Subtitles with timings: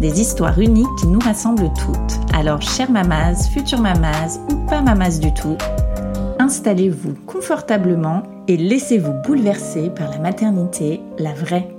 [0.00, 2.34] Des histoires uniques qui nous rassemblent toutes.
[2.34, 5.56] Alors, chère mamas, future mamas ou pas mamas du tout,
[6.38, 11.74] installez-vous confortablement et laissez-vous bouleverser par la maternité, la vraie.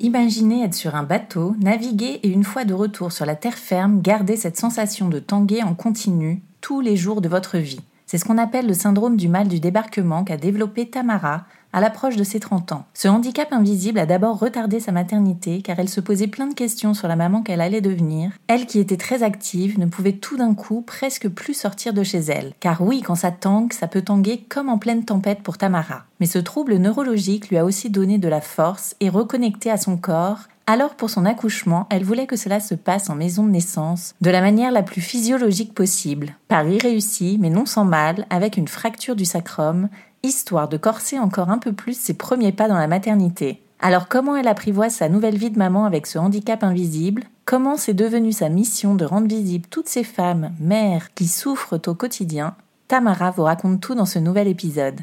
[0.00, 4.02] Imaginez être sur un bateau, naviguer et une fois de retour sur la terre ferme,
[4.02, 7.80] garder cette sensation de tanguer en continu tous les jours de votre vie.
[8.06, 12.16] C'est ce qu'on appelle le syndrome du mal du débarquement qu'a développé Tamara, à l'approche
[12.16, 12.84] de ses 30 ans.
[12.94, 16.94] Ce handicap invisible a d'abord retardé sa maternité car elle se posait plein de questions
[16.94, 18.30] sur la maman qu'elle allait devenir.
[18.46, 22.20] Elle qui était très active ne pouvait tout d'un coup presque plus sortir de chez
[22.20, 22.54] elle.
[22.60, 26.04] Car oui, quand ça tangue, ça peut tanguer comme en pleine tempête pour Tamara.
[26.20, 29.96] Mais ce trouble neurologique lui a aussi donné de la force et reconnecté à son
[29.96, 34.14] corps alors pour son accouchement, elle voulait que cela se passe en maison de naissance,
[34.22, 36.36] de la manière la plus physiologique possible.
[36.48, 39.90] Paris réussi, mais non sans mal, avec une fracture du sacrum
[40.24, 43.60] histoire de corser encore un peu plus ses premiers pas dans la maternité.
[43.80, 47.24] Alors comment elle apprivoise sa nouvelle vie de maman avec ce handicap invisible?
[47.44, 51.94] Comment c'est devenu sa mission de rendre visible toutes ces femmes, mères, qui souffrent au
[51.94, 52.54] quotidien?
[52.88, 55.00] Tamara vous raconte tout dans ce nouvel épisode.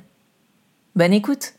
[0.95, 1.53] Bonne écoute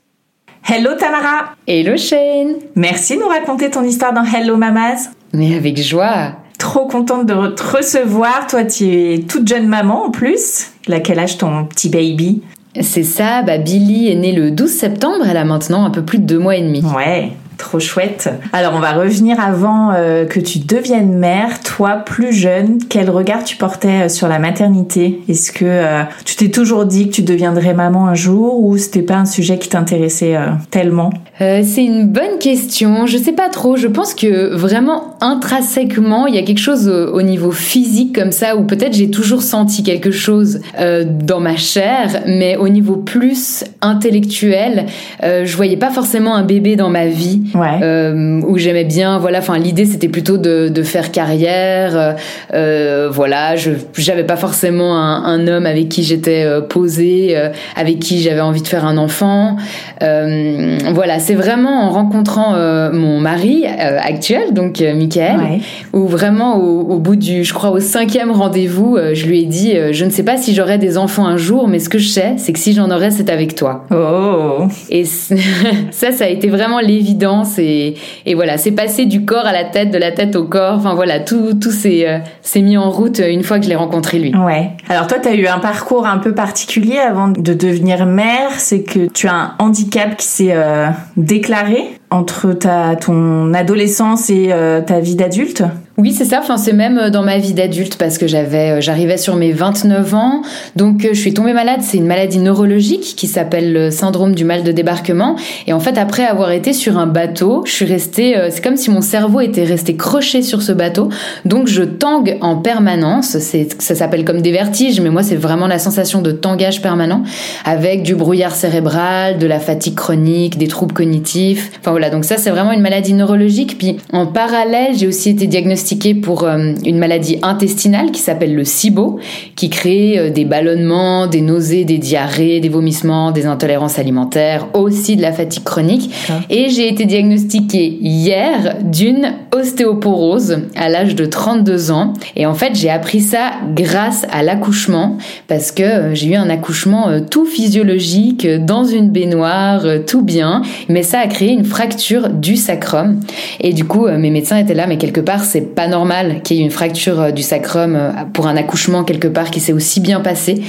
[0.68, 5.80] Hello Tamara Hello Shane Merci de nous raconter ton histoire dans Hello Mamas Mais avec
[5.80, 8.46] joie Trop contente de te recevoir.
[8.46, 10.70] Toi, tu es toute jeune maman en plus.
[10.86, 12.42] Laquelle âge ton petit baby?
[12.80, 16.18] C'est ça, bah Billy est née le 12 septembre, elle a maintenant un peu plus
[16.18, 16.82] de deux mois et demi.
[16.82, 18.28] Ouais, Trop chouette.
[18.52, 21.60] Alors on va revenir avant euh, que tu deviennes mère.
[21.62, 25.20] Toi, plus jeune, quel regard tu portais euh, sur la maternité?
[25.28, 29.02] Est-ce que euh, tu t'es toujours dit que tu deviendrais maman un jour ou c'était
[29.02, 30.36] pas un sujet qui t'intéressait
[30.70, 31.10] tellement?
[31.38, 33.06] C'est une bonne question.
[33.06, 33.76] Je sais pas trop.
[33.76, 38.56] Je pense que vraiment intrinsèquement, il y a quelque chose au, niveau physique comme ça
[38.56, 44.86] où peut-être j'ai toujours senti quelque chose dans ma chair, mais au niveau plus intellectuel,
[45.22, 49.18] je voyais pas forcément un bébé dans ma vie euh, où j'aimais bien.
[49.18, 52.16] Voilà, enfin l'idée c'était plutôt de, de, faire carrière.
[52.54, 57.36] Euh, voilà, je j'avais pas forcément un, un, homme avec qui j'étais euh, posée,
[57.76, 59.56] avec qui j'avais envie de faire un enfant.
[60.00, 62.54] voilà, c'est vraiment en rencontrant
[62.92, 65.60] mon mari actuel, donc Michael, ouais.
[65.92, 69.74] où vraiment au, au, bout du, je crois au cinquième rendez-vous, je lui ai dit,
[69.92, 72.34] je ne sais pas si j'aurai des enfants un jour, mais ce que je sais,
[72.36, 73.84] c'est que si j'en aurai, c'est avec toi.
[73.90, 74.66] Oh.
[74.90, 75.04] Et
[75.90, 77.94] ça, ça a été vraiment l'évidence et,
[78.34, 80.76] voilà, c'est passé du corps à la tête, de la tête au corps.
[80.76, 83.76] Enfin voilà, tout, tout s'est, euh, mis en route euh, une fois que je l'ai
[83.76, 84.34] rencontré lui.
[84.36, 84.70] Ouais.
[84.88, 88.50] Alors toi, tu as eu un parcours un peu particulier avant de devenir mère.
[88.58, 94.52] C'est que tu as un handicap qui s'est euh, déclaré entre ta, ton adolescence et
[94.86, 95.62] ta vie d'adulte?
[96.02, 96.40] Oui, c'est ça.
[96.40, 99.52] Enfin, c'est même euh, dans ma vie d'adulte parce que j'avais, euh, j'arrivais sur mes
[99.52, 100.42] 29 ans.
[100.74, 101.78] Donc, euh, je suis tombée malade.
[101.80, 105.36] C'est une maladie neurologique qui s'appelle le syndrome du mal de débarquement.
[105.68, 108.90] Et en fait, après avoir été sur un bateau, je suis restée, c'est comme si
[108.90, 111.08] mon cerveau était resté croché sur ce bateau.
[111.44, 113.38] Donc, je tangue en permanence.
[113.38, 117.22] Ça s'appelle comme des vertiges, mais moi, c'est vraiment la sensation de tangage permanent
[117.64, 121.70] avec du brouillard cérébral, de la fatigue chronique, des troubles cognitifs.
[121.78, 122.10] Enfin, voilà.
[122.10, 123.78] Donc, ça, c'est vraiment une maladie neurologique.
[123.78, 125.91] Puis, en parallèle, j'ai aussi été diagnostiquée
[126.22, 129.18] pour euh, une maladie intestinale qui s'appelle le SIBO,
[129.56, 135.16] qui crée euh, des ballonnements, des nausées, des diarrhées, des vomissements, des intolérances alimentaires, aussi
[135.16, 136.10] de la fatigue chronique.
[136.28, 136.40] Ah.
[136.50, 142.14] Et j'ai été diagnostiquée hier d'une ostéoporose à l'âge de 32 ans.
[142.36, 146.48] Et en fait, j'ai appris ça grâce à l'accouchement, parce que euh, j'ai eu un
[146.48, 150.62] accouchement tout physiologique, dans une baignoire, tout bien.
[150.88, 153.20] Mais ça a créé une fracture du sacrum.
[153.60, 156.60] Et du coup, mes médecins étaient là, mais quelque part, c'est pas normal qu'il y
[156.60, 160.00] ait une fracture euh, du sacrum euh, pour un accouchement quelque part qui s'est aussi
[160.00, 160.62] bien passé.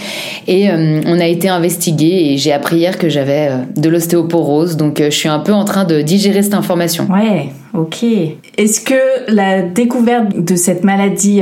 [0.48, 4.78] Et euh, on a été investigué et j'ai appris hier que j'avais de l'ostéoporose.
[4.78, 7.08] Donc je suis un peu en train de digérer cette information.
[7.10, 8.04] Ouais, ok.
[8.58, 11.42] Est-ce que la découverte de cette maladie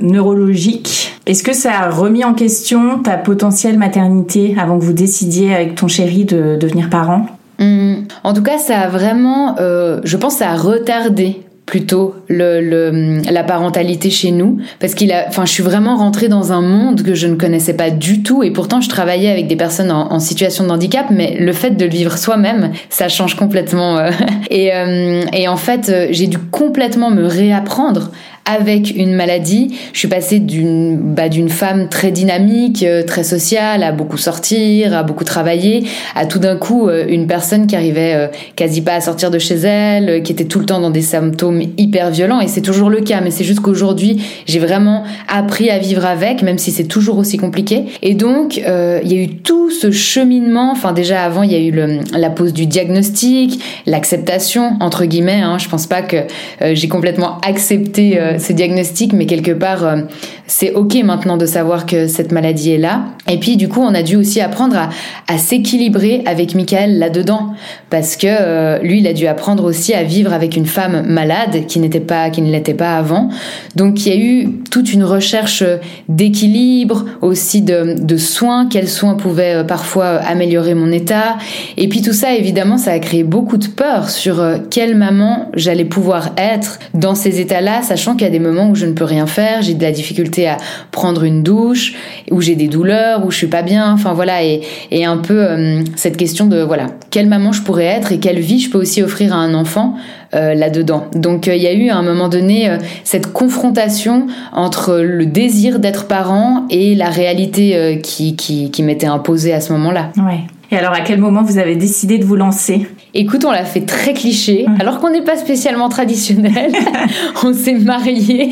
[0.00, 5.54] neurologique, est-ce que ça a remis en question ta potentielle maternité avant que vous décidiez
[5.54, 7.26] avec ton chéri de devenir parent?
[7.60, 13.22] Hum, En tout cas, ça a vraiment, je pense, ça a retardé plutôt le, le,
[13.30, 17.02] la parentalité chez nous parce qu'il a enfin je suis vraiment rentrée dans un monde
[17.02, 20.18] que je ne connaissais pas du tout et pourtant je travaillais avec des personnes en,
[20.18, 24.10] situation de handicap mais le fait de le vivre soi-même ça change complètement euh.
[24.50, 28.10] et, euh, et en fait euh, j'ai dû complètement me réapprendre
[28.46, 29.74] avec une maladie.
[29.92, 34.94] Je suis passée d'une bah, d'une femme très dynamique, euh, très sociale, à beaucoup sortir,
[34.94, 38.94] à beaucoup travailler, à tout d'un coup euh, une personne qui arrivait euh, quasi pas
[38.94, 42.40] à sortir de chez elle, qui était tout le temps dans des symptômes hyper violents.
[42.40, 46.42] Et c'est toujours le cas, mais c'est juste qu'aujourd'hui j'ai vraiment appris à vivre avec,
[46.42, 47.84] même si c'est toujours aussi compliqué.
[48.02, 50.70] Et donc il y a eu tout ce cheminement.
[50.72, 51.72] Enfin déjà avant il y a eu
[52.12, 55.40] la pose du diagnostic, l'acceptation entre guillemets.
[55.40, 55.58] Hein.
[55.58, 56.18] Je pense pas que
[56.60, 60.02] j'ai complètement accepté ce diagnostic, mais quelque part, euh,
[60.46, 63.04] c'est ok maintenant de savoir que cette maladie est là.
[63.28, 67.54] Et puis du coup, on a dû aussi apprendre à, s'équilibrer avec Michael là-dedans,
[67.90, 71.66] parce que euh, lui, il a dû apprendre aussi à vivre avec une femme malade
[71.66, 73.30] qui n'était pas, qui ne l'était pas avant.
[73.74, 75.64] Donc il y a eu toute une recherche
[76.08, 81.38] d'équilibre, aussi de, de soins, quels soins pouvaient euh, parfois améliorer mon état.
[81.78, 85.84] Et puis tout ça, évidemment, ça a créé beaucoup de peur sur quelle maman j'allais
[85.84, 89.04] pouvoir être dans ces états-là, sachant qu'il y a des moments où je ne peux
[89.04, 90.56] rien faire, j'ai de la difficulté à
[90.90, 91.94] prendre une douche,
[92.30, 95.42] où j'ai des douleurs, où je suis pas bien, enfin voilà, et, et un peu
[95.42, 98.78] euh, cette question de voilà, quelle maman je pourrais être et quelle vie je peux
[98.78, 99.94] aussi offrir à un enfant
[100.34, 101.06] euh, là-dedans.
[101.14, 105.78] Donc euh, il y a eu à un moment donné cette confrontation entre le désir
[105.78, 110.10] d'être parent et la réalité qui, qui, qui m'était imposée à ce moment-là.
[110.16, 110.40] Ouais.
[110.70, 112.88] Et alors, à quel moment vous avez décidé de vous lancer?
[113.16, 116.72] Écoute, on l'a fait très cliché, alors qu'on n'est pas spécialement traditionnel.
[117.44, 118.50] on s'est marié,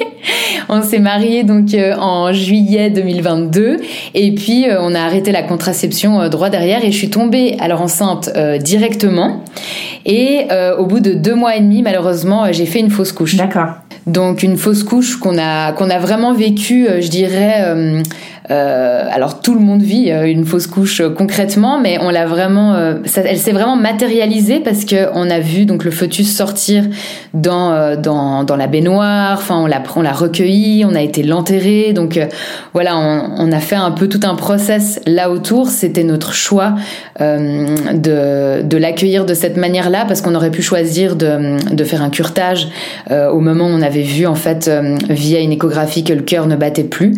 [0.69, 3.79] on s'est marié donc euh, en juillet 2022,
[4.14, 7.56] et puis euh, on a arrêté la contraception euh, droit derrière, et je suis tombée
[7.59, 8.31] alors enceinte
[8.61, 9.43] directement.
[10.06, 10.47] Et
[10.79, 13.37] au bout de deux mois et demi, malheureusement, j'ai fait une fausse couche.
[13.37, 13.75] D'accord.
[14.06, 18.03] Donc une fausse couche qu'on a qu'on a vraiment vécu, je dirais euh,
[18.50, 22.76] alors tout le monde vit euh, une fausse couche euh, concrètement, mais on l'a vraiment,
[22.76, 26.84] elle s'est vraiment matérialisée parce que on a vu donc le foetus sortir
[27.34, 29.38] dans dans, dans la baignoire.
[29.38, 31.92] Enfin, on l'a on l'a recueilli, on a été l'enterrer.
[31.92, 32.18] Donc
[32.72, 35.68] voilà, on, on, a fait un peu tout un process là autour.
[35.68, 36.74] C'était notre choix
[37.20, 42.10] de de l'accueillir de cette manière-là parce qu'on aurait pu choisir de de faire un
[42.10, 42.68] curtage
[43.10, 44.70] au moment où on avait vu en fait
[45.08, 47.14] via une échographie que le cœur ne battait plus.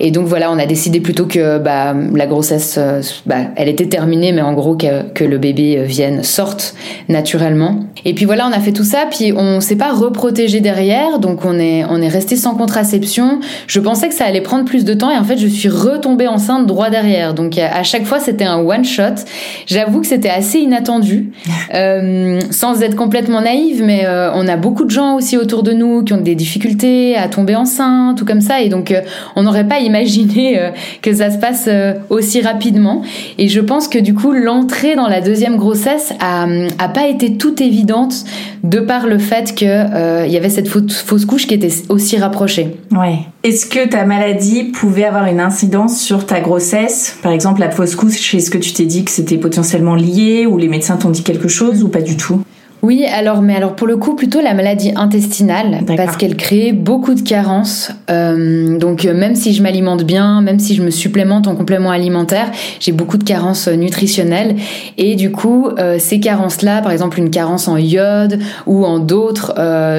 [0.00, 3.86] Et donc voilà, on a décidé plutôt que bah, la grossesse, euh, bah, elle était
[3.86, 6.74] terminée, mais en gros que, que, le bébé euh, vienne, sorte
[7.08, 7.80] naturellement.
[8.04, 11.44] Et puis voilà, on a fait tout ça, puis on s'est pas reprotégé derrière, donc
[11.44, 13.40] on est, on est resté sans contraception.
[13.66, 16.26] Je pensais que ça allait prendre plus de temps, et en fait, je suis retombée
[16.26, 17.34] enceinte droit derrière.
[17.34, 19.24] Donc à chaque fois, c'était un one shot.
[19.66, 21.32] J'avoue que c'était assez inattendu,
[21.74, 26.04] euh, sans être complètement naïve, mais on a beaucoup de gens aussi autour de nous
[26.04, 28.94] qui ont des difficultés à tomber enceinte ou comme ça, et donc
[29.36, 30.70] on n'aurait pas imaginé euh,
[31.02, 33.02] que ça se passe euh, aussi rapidement.
[33.38, 36.46] Et je pense que du coup, l'entrée dans la deuxième grossesse a,
[36.78, 38.24] a pas été toute évidente
[38.62, 42.16] de par le fait que euh, il y avait cette fausse couche qui était aussi
[42.16, 42.76] rapprochée.
[42.90, 43.18] Ouais.
[43.42, 47.18] Est-ce que ta maladie pouvait avoir une incidence sur ta grossesse?
[47.22, 50.56] Par exemple, la fausse couche, est-ce que tu t'es dit que c'était potentiellement lié ou
[50.56, 52.42] les médecins t'ont dit quelque chose ou pas du tout?
[52.84, 57.14] Oui, alors, mais alors pour le coup, plutôt la maladie intestinale, parce qu'elle crée beaucoup
[57.14, 57.90] de carences.
[58.10, 61.90] Euh, donc, euh, même si je m'alimente bien, même si je me supplémente en complément
[61.90, 62.50] alimentaire,
[62.80, 64.56] j'ai beaucoup de carences euh, nutritionnelles.
[64.98, 69.54] Et du coup, ces carences-là, par exemple une carence en iode ou en d'autres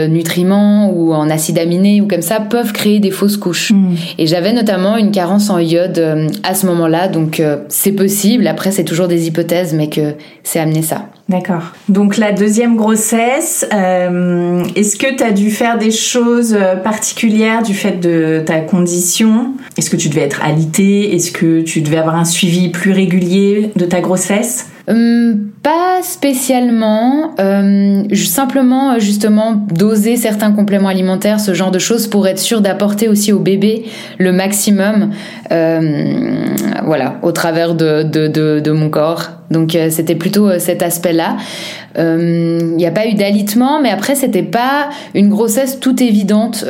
[0.07, 3.71] nutriments ou en acides aminés ou comme ça, peuvent créer des fausses couches.
[3.71, 3.95] Hmm.
[4.19, 8.45] Et j'avais notamment une carence en iode à ce moment-là, donc c'est possible.
[8.47, 10.13] Après, c'est toujours des hypothèses, mais que
[10.43, 11.07] c'est amené ça.
[11.27, 11.73] D'accord.
[11.89, 17.63] Donc la deuxième grossesse, euh, est-ce que tu as dû faire des choses euh, particulières
[17.63, 19.53] du fait de ta condition?
[19.75, 23.71] Est-ce que tu devais être alité Est-ce que tu devais avoir un suivi plus régulier
[23.75, 24.67] de ta grossesse?
[24.87, 32.27] Hum, pas spécialement, euh, simplement justement doser certains compléments alimentaires, ce genre de choses pour
[32.27, 33.85] être sûr d'apporter aussi au bébé
[34.19, 35.09] le maximum,
[35.51, 36.45] euh,
[36.85, 39.31] voilà, au travers de, de, de, de mon corps.
[39.51, 41.37] Donc euh, c'était plutôt euh, cet aspect-là.
[41.97, 46.65] Il euh, n'y a pas eu d'alitement, mais après c'était pas une grossesse toute évidente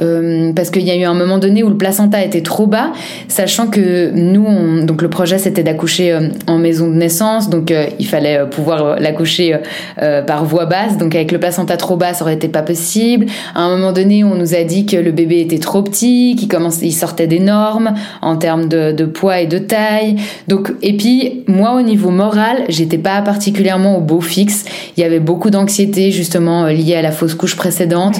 [0.56, 2.92] parce qu'il y a eu un moment donné où le placenta était trop bas,
[3.28, 6.16] sachant que nous, on, donc le projet c'était d'accoucher
[6.46, 9.58] en maison de naissance, donc il fallait pouvoir l'accoucher
[10.28, 13.26] par voie basse, donc avec le placenta trop bas ça aurait été pas possible.
[13.56, 16.50] À un moment donné, on nous a dit que le bébé était trop petit, qu'il
[16.84, 20.18] il sortait des normes en termes de, de poids et de taille.
[20.48, 24.66] Donc et puis moi au niveau moral j'étais pas particulièrement au beau fixe.
[24.98, 28.18] Il y avait beaucoup d'anxiété justement euh, liée à la fausse couche précédente.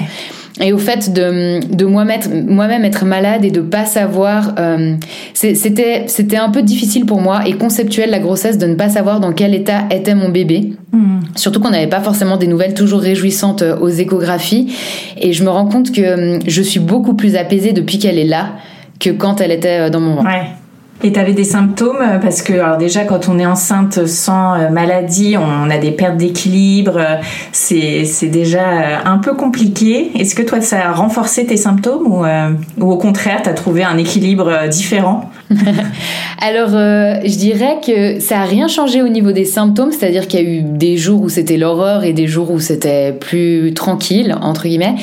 [0.60, 4.54] et au fait de, de moi-même être malade et de pas savoir.
[4.58, 4.94] Euh,
[5.34, 9.20] c'était c'était un peu difficile pour moi et conceptuel la grossesse de ne pas savoir
[9.20, 10.72] dans quel état était mon bébé.
[10.92, 11.20] Hmm.
[11.34, 14.74] Surtout qu'on n'avait pas forcément des nouvelles toujours réjouissantes euh, aux échographies.
[15.18, 18.52] Et je me rends compte que je suis beaucoup plus apaisée depuis qu'elle est là
[18.98, 20.28] que quand elle était dans mon ventre.
[20.28, 20.46] Ouais.
[21.02, 24.54] Et tu avais des symptômes euh, parce que alors déjà quand on est enceinte sans
[24.54, 27.16] euh, maladie, on a des pertes d'équilibre, euh,
[27.52, 30.10] c'est déjà un peu compliqué.
[30.14, 32.24] Est-ce que toi ça a renforcé tes symptômes ou,
[32.78, 35.30] ou au contraire tu trouvé un équilibre différent?
[36.40, 40.40] Alors, euh, je dirais que ça a rien changé au niveau des symptômes, c'est-à-dire qu'il
[40.40, 44.36] y a eu des jours où c'était l'horreur et des jours où c'était plus tranquille,
[44.42, 44.96] entre guillemets.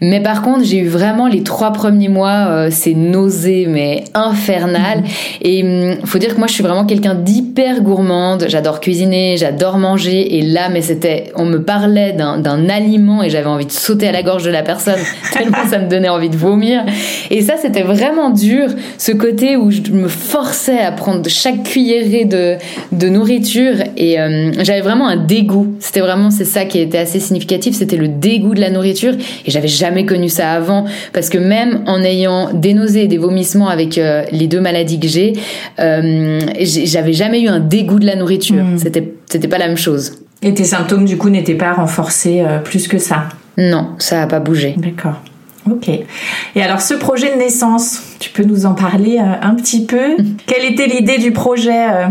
[0.00, 5.00] Mais par contre, j'ai eu vraiment les trois premiers mois, euh, ces nausées, mais infernales.
[5.00, 5.06] Mhm.
[5.42, 8.46] Et il hum, faut dire que moi, je suis vraiment quelqu'un d'hyper gourmande.
[8.48, 10.36] J'adore cuisiner, j'adore manger.
[10.36, 14.12] Et là, mais c'était, on me parlait d'un aliment et j'avais envie de sauter à
[14.12, 15.00] la gorge de la personne
[15.32, 16.84] tellement ça me donnait envie de vomir.
[17.30, 22.24] Et ça, c'était vraiment dur, ce côté où je me forçais à prendre chaque cuillerée
[22.24, 22.56] de,
[22.92, 25.76] de nourriture et euh, j'avais vraiment un dégoût.
[25.80, 29.50] C'était vraiment, c'est ça qui était assez significatif, c'était le dégoût de la nourriture et
[29.50, 33.68] j'avais jamais connu ça avant parce que même en ayant des nausées et des vomissements
[33.68, 35.34] avec euh, les deux maladies que j'ai,
[35.78, 38.62] euh, j'avais jamais eu un dégoût de la nourriture.
[38.62, 38.78] Hmm.
[38.78, 40.12] C'était, c'était pas la même chose.
[40.42, 43.28] Et tes symptômes du coup n'étaient pas renforcés plus que ça?
[43.56, 44.74] Non, ça a pas bougé.
[44.76, 45.22] D'accord.
[45.70, 45.88] Ok.
[45.88, 50.16] Et alors ce projet de naissance, tu peux nous en parler euh, un petit peu?
[50.46, 52.08] Quelle était l'idée du projet euh?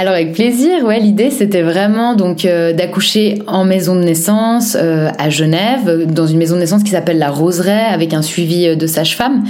[0.00, 5.10] Alors avec plaisir, ouais, l'idée c'était vraiment donc euh, d'accoucher en maison de naissance euh,
[5.18, 8.76] à Genève, dans une maison de naissance qui s'appelle la Roseraie avec un suivi euh,
[8.76, 9.44] de sage-femme.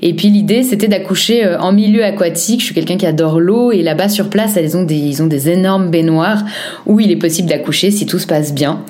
[0.00, 2.60] Et puis l'idée c'était d'accoucher en milieu aquatique.
[2.60, 5.26] Je suis quelqu'un qui adore l'eau et là-bas sur place ils ont des ils ont
[5.26, 6.44] des énormes baignoires
[6.86, 8.80] où il est possible d'accoucher si tout se passe bien.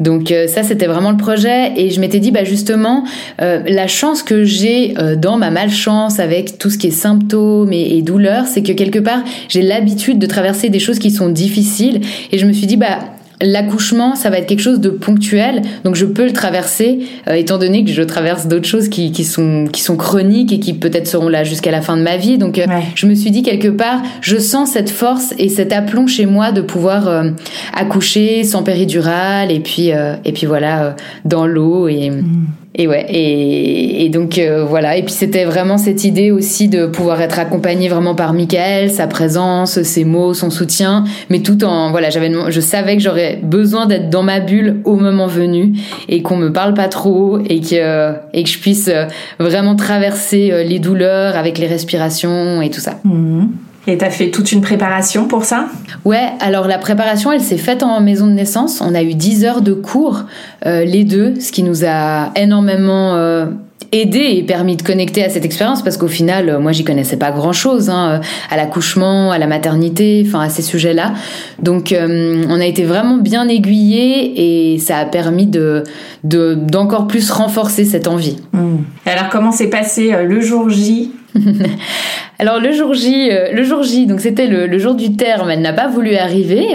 [0.00, 3.04] Donc ça c'était vraiment le projet et je m'étais dit bah justement
[3.38, 8.02] la chance que j'ai dans ma malchance avec tout ce qui est symptômes et, et
[8.02, 12.02] douleurs, c'est que quelque part j'ai l'habitude de traverser des choses qui sont difficiles.
[12.30, 12.98] Et je me suis dit, bah,
[13.42, 17.58] L'accouchement, ça va être quelque chose de ponctuel, donc je peux le traverser, euh, étant
[17.58, 21.06] donné que je traverse d'autres choses qui, qui, sont, qui sont chroniques et qui peut-être
[21.06, 22.38] seront là jusqu'à la fin de ma vie.
[22.38, 22.64] Donc euh,
[22.94, 26.50] je me suis dit quelque part, je sens cette force et cet aplomb chez moi
[26.50, 27.30] de pouvoir euh,
[27.74, 32.46] accoucher sans péridurale et puis, et puis voilà, dans l'eau et, mm.
[32.78, 34.98] Et ouais, et, donc euh, voilà.
[34.98, 39.06] Et puis c'était vraiment cette idée aussi de pouvoir être accompagné vraiment par Michael, sa
[39.06, 43.86] présence, ses mots, son soutien, mais tout en voilà, j'avais, je savais que j'aurais besoin
[43.86, 45.72] d'être dans ma bulle au moment venu
[46.10, 49.06] et qu'on me parle pas trop et que et que je puisse euh,
[49.40, 53.00] vraiment traverser euh, les douleurs avec les respirations et tout ça.
[53.04, 53.46] Mmh.
[53.88, 55.66] Et t'as fait toute une préparation pour ça?
[56.04, 58.80] Ouais, alors la préparation, elle s'est faite en maison de naissance.
[58.80, 60.24] On a eu 10 heures de cours,
[60.66, 63.46] euh, les deux, ce qui nous a énormément euh,
[63.92, 67.16] aidé et permis de connecter à cette expérience parce qu'au final, euh, moi, j'y connaissais
[67.16, 71.14] pas grand-chose hein, à l'accouchement, à la maternité, enfin à ces sujets-là.
[71.60, 75.84] Donc, on a été vraiment bien aiguillés et ça a permis de
[76.24, 78.38] d'encore plus renforcer cette envie.
[78.52, 78.78] Mmh.
[79.06, 81.12] Alors, comment s'est passé le jour J?
[82.38, 85.62] Alors le jour J, euh, le jour J, donc c'était le, jour du terme, elle
[85.62, 86.66] n'a pas voulu arriver.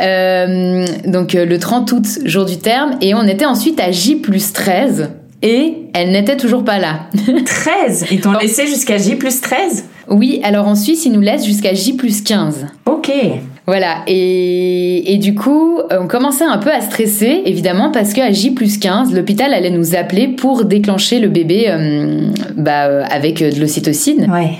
[0.00, 4.16] Euh, donc euh, le 30 août, jour du terme, et on était ensuite à J
[4.16, 5.10] plus 13.
[5.42, 7.00] Et elle n'était toujours pas là.
[7.44, 11.44] 13 Ils t'ont laissé jusqu'à J plus 13 Oui, alors en Suisse, ils nous laissent
[11.44, 12.66] jusqu'à J plus 15.
[12.86, 13.10] Ok.
[13.66, 18.78] Voilà, et, du coup, on commençait un peu à stresser, évidemment, parce qu'à J plus
[18.78, 21.72] 15, l'hôpital allait nous appeler pour déclencher le bébé
[22.56, 24.30] bah, avec de l'ocytocine.
[24.30, 24.58] Ouais.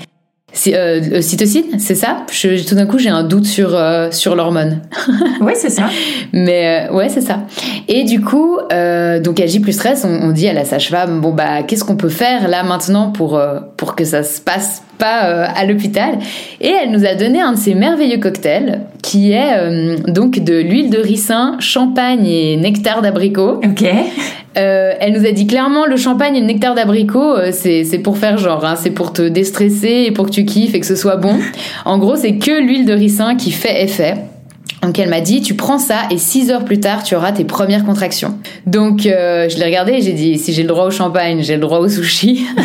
[0.67, 2.25] Euh, cytocine, c'est ça?
[2.31, 4.81] Je, Tout d'un coup, j'ai un doute sur euh, sur l'hormone.
[5.41, 5.89] oui, c'est ça.
[6.33, 7.39] Mais euh, ouais, c'est ça.
[7.87, 11.19] Et du coup, euh, donc à J plus 13, on, on, dit à la sage-femme,
[11.19, 13.39] bon bah, qu'est-ce qu'on peut faire là maintenant pour
[13.77, 14.81] pour que ça se passe?
[14.97, 16.19] Pas à l'hôpital
[16.61, 20.89] Et elle nous a donné un de ces merveilleux cocktails qui est donc de l'huile
[20.89, 23.61] de ricin, champagne et nectar d'abricot.
[23.63, 23.85] Ok.
[24.57, 28.17] Euh, elle nous a dit clairement le champagne et le nectar d'abricot, euh, c'est pour
[28.17, 30.95] faire genre, hein, c'est pour te déstresser et pour que tu kiffes et que ce
[30.95, 31.37] soit bon.
[31.83, 34.15] En gros, c'est que l'huile de ricin qui fait effet.
[34.81, 37.43] Donc elle m'a dit, tu prends ça et 6 heures plus tard, tu auras tes
[37.43, 38.37] premières contractions.
[38.65, 41.55] Donc euh, je l'ai regardé et j'ai dit, si j'ai le droit au champagne, j'ai
[41.55, 42.45] le droit au sushi.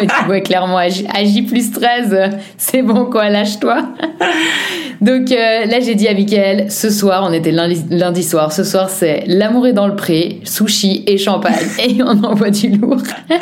[0.00, 3.88] Mais tu vois clairement, à J, plus 13, c'est bon quoi, lâche-toi.
[5.02, 8.62] Donc euh, là, j'ai dit à Mickaël, ce soir, on était lundi, lundi soir, ce
[8.62, 11.54] soir c'est l'amour est dans le pré, sushi et champagne,
[11.84, 13.02] et on envoie du lourd.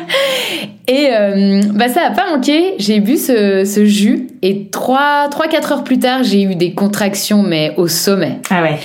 [0.88, 2.74] Et euh, bah ça a pas manqué.
[2.78, 6.72] J'ai bu ce, ce jus et 3 3 4 heures plus tard, j'ai eu des
[6.72, 8.40] contractions mais au sommet.
[8.50, 8.78] Ah ouais.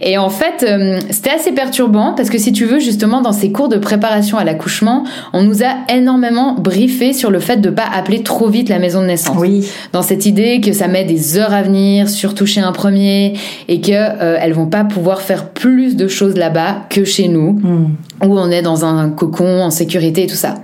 [0.00, 3.52] Et en fait, euh, c'était assez perturbant parce que si tu veux justement dans ces
[3.52, 7.86] cours de préparation à l'accouchement, on nous a énormément briefé sur le fait de pas
[7.94, 9.36] appeler trop vite la maison de naissance.
[9.38, 9.68] Oui.
[9.92, 13.34] Dans cette idée que ça met des heures à venir, surtout chez un premier
[13.66, 17.54] et que euh, elles vont pas pouvoir faire plus de choses là-bas que chez nous.
[17.60, 17.96] Hmm.
[18.24, 20.54] où on est dans un cocon en sécurité et tout ça.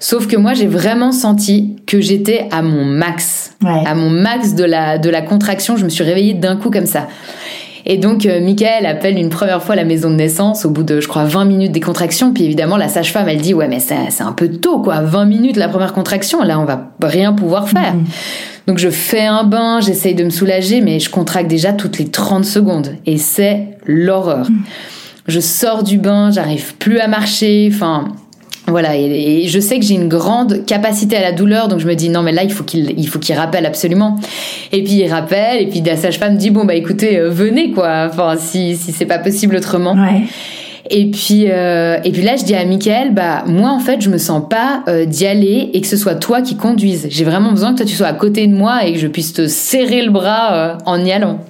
[0.00, 3.82] Sauf que moi, j'ai vraiment senti que j'étais à mon max, Ouais.
[3.86, 5.78] à mon max de la de la contraction.
[5.78, 7.06] Je me suis réveillée d'un coup comme ça.
[7.86, 11.00] Et donc, euh, Michael appelle une première fois la maison de naissance au bout de,
[11.00, 12.34] je crois, 20 minutes des contractions.
[12.34, 15.00] Puis évidemment, la sage-femme, elle dit, ouais, mais c'est c'est un peu tôt, quoi.
[15.00, 17.94] 20 minutes la première contraction, là, on va rien pouvoir faire.
[18.68, 22.06] Donc, je fais un bain, j'essaye de me soulager, mais je contracte déjà toutes les
[22.06, 22.94] 30 secondes.
[23.06, 24.46] Et c'est l'horreur.
[25.26, 28.08] Je sors du bain, j'arrive plus à marcher, enfin...
[28.66, 31.86] Voilà, et, et je sais que j'ai une grande capacité à la douleur, donc je
[31.86, 34.20] me dis non mais là il faut qu'il il faut qu'il rappelle absolument.
[34.72, 38.08] Et puis il rappelle, et puis la sage-femme dit bon bah écoutez euh, venez quoi,
[38.10, 39.94] enfin si si c'est pas possible autrement.
[39.94, 40.24] Ouais.
[40.90, 44.08] Et puis euh, et puis là je dis à Michael bah moi en fait je
[44.08, 47.06] me sens pas euh, d'y aller et que ce soit toi qui conduise.
[47.10, 49.32] J'ai vraiment besoin que toi tu sois à côté de moi et que je puisse
[49.32, 51.40] te serrer le bras euh, en y allant.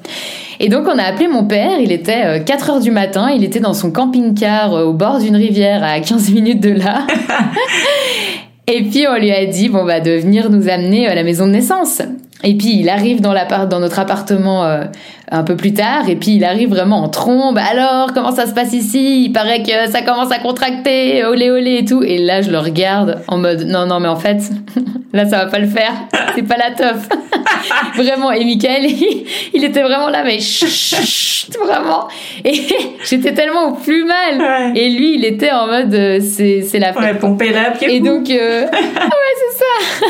[0.60, 3.44] Et donc on a appelé mon père, il était euh, 4 heures du matin, il
[3.44, 7.06] était dans son camping-car euh, au bord d'une rivière à 15 minutes de là.
[8.66, 11.46] Et puis on lui a dit bon bah de venir nous amener à la maison
[11.46, 12.02] de naissance.
[12.44, 13.34] Et puis il arrive dans
[13.68, 14.84] dans notre appartement euh,
[15.30, 17.58] un peu plus tard et puis il arrive vraiment en trombe.
[17.58, 19.24] Alors comment ça se passe ici?
[19.24, 22.02] Il paraît que ça commence à contracter, olé olé et tout.
[22.04, 24.38] Et là je le regarde en mode non non mais en fait
[25.12, 25.92] là ça va pas le faire.
[26.36, 27.08] C'est pas la teuf.
[27.96, 32.06] vraiment et Michael il, il était vraiment là mais chut, vraiment.
[32.44, 32.68] Et
[33.04, 34.38] j'étais tellement au plus mal.
[34.38, 34.80] Ouais.
[34.80, 37.02] Et lui il était en mode euh, c'est c'est la fête.
[37.02, 38.64] Ouais, pomper là, Et donc, euh...
[38.72, 40.06] ah ouais, c'est ça.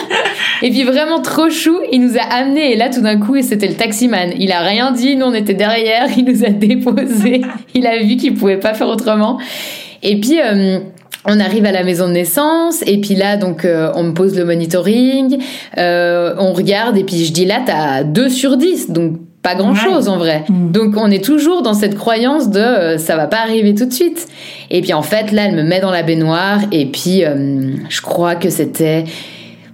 [0.62, 3.68] et puis vraiment trop chou, il nous a amenés et là tout d'un coup, c'était
[3.68, 4.32] le taximan.
[4.38, 7.42] Il a rien dit, nous on était derrière, il nous a déposés.
[7.74, 9.38] il a vu qu'il pouvait pas faire autrement.
[10.02, 10.38] Et puis.
[10.40, 10.78] euh,
[11.28, 14.36] on arrive à la maison de naissance et puis là donc euh, on me pose
[14.36, 15.38] le monitoring,
[15.76, 19.74] euh, on regarde et puis je dis là t'as 2 sur 10 donc pas grand
[19.74, 20.44] chose en vrai.
[20.48, 20.72] Mm.
[20.72, 23.92] Donc on est toujours dans cette croyance de euh, ça va pas arriver tout de
[23.92, 24.26] suite.
[24.70, 27.22] Et puis en fait là elle me met dans la baignoire et puis
[27.88, 29.04] je crois que c'était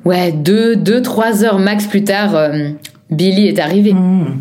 [0.04, 2.70] ouais deux deux trois heures max plus tard euh,
[3.10, 3.92] Billy est arrivé.
[3.92, 4.38] Hmm.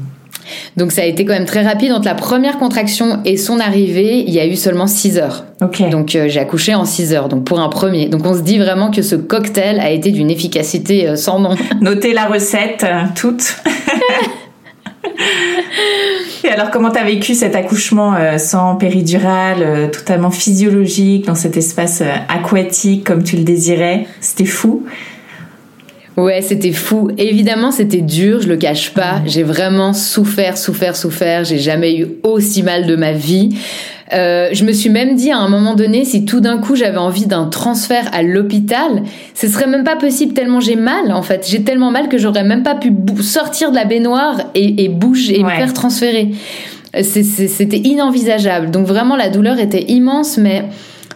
[0.77, 4.23] Donc ça a été quand même très rapide entre la première contraction et son arrivée,
[4.25, 5.45] il y a eu seulement 6 heures.
[5.91, 8.07] Donc euh, j'ai accouché en 6 heures, donc pour un premier.
[8.07, 11.55] Donc on se dit vraiment que ce cocktail a été d'une efficacité euh, sans nom.
[11.81, 13.57] Notez la recette, euh, toute.
[16.43, 23.05] Et alors, comment t'as vécu cet accouchement sans péridurale, totalement physiologique, dans cet espace aquatique
[23.05, 24.05] comme tu le désirais?
[24.19, 24.83] C'était fou.
[26.15, 27.09] Ouais, c'était fou.
[27.17, 29.21] Évidemment, c'était dur, je le cache pas.
[29.25, 31.43] J'ai vraiment souffert, souffert, souffert.
[31.43, 33.49] J'ai jamais eu aussi mal de ma vie.
[34.13, 36.97] Euh, je me suis même dit à un moment donné, si tout d'un coup j'avais
[36.97, 41.47] envie d'un transfert à l'hôpital, ce serait même pas possible tellement j'ai mal en fait.
[41.49, 45.39] J'ai tellement mal que j'aurais même pas pu sortir de la baignoire et, et bouger
[45.39, 46.29] et me faire transférer.
[47.01, 48.69] C'était inenvisageable.
[48.69, 50.65] Donc vraiment la douleur était immense, mais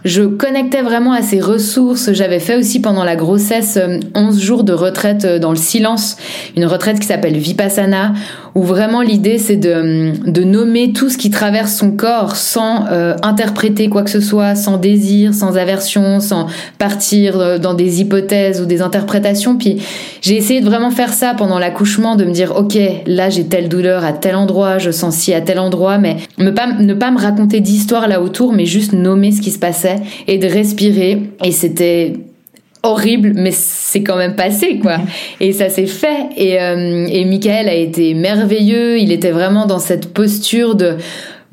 [0.07, 2.11] je connectais vraiment à ces ressources.
[2.13, 6.17] J'avais fait aussi pendant la grossesse euh, 11 jours de retraite euh, dans le silence,
[6.55, 8.13] une retraite qui s'appelle Vipassana,
[8.57, 13.87] où vraiment l'idée c'est de, nommer tout ce qui traverse son corps sans euh, interpréter
[13.87, 16.47] quoi que ce soit, sans désir, sans aversion, sans
[16.79, 19.57] partir euh, dans des hypothèses ou des interprétations.
[19.57, 19.83] Puis
[20.21, 23.69] j'ai essayé de vraiment faire ça pendant l'accouchement, de me dire ok, là j'ai telle
[23.69, 27.11] douleur à tel endroit, je sens ci à tel endroit, mais ne pas, ne pas
[27.11, 31.29] me raconter d'histoire là autour, mais juste nommer ce qui se passait et de respirer.
[31.43, 32.13] Et c'était
[32.87, 34.97] horrible, mais c'est quand même passé, quoi.
[35.39, 36.27] Et ça s'est fait.
[36.35, 38.99] Et, euh, et Michael a été merveilleux.
[38.99, 40.97] Il était vraiment dans cette posture de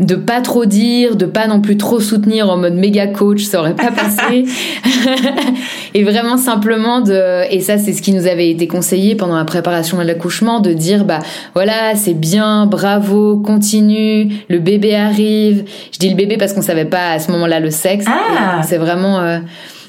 [0.00, 3.60] de pas trop dire, de pas non plus trop soutenir en mode méga coach, ça
[3.60, 4.44] aurait pas passé.
[5.94, 9.44] et vraiment simplement de, et ça c'est ce qui nous avait été conseillé pendant la
[9.44, 11.20] préparation à l'accouchement, de dire bah
[11.54, 15.64] voilà c'est bien, bravo, continue, le bébé arrive.
[15.92, 18.06] Je dis le bébé parce qu'on savait pas à ce moment-là le sexe.
[18.08, 18.62] Ah.
[18.64, 19.38] C'est vraiment euh.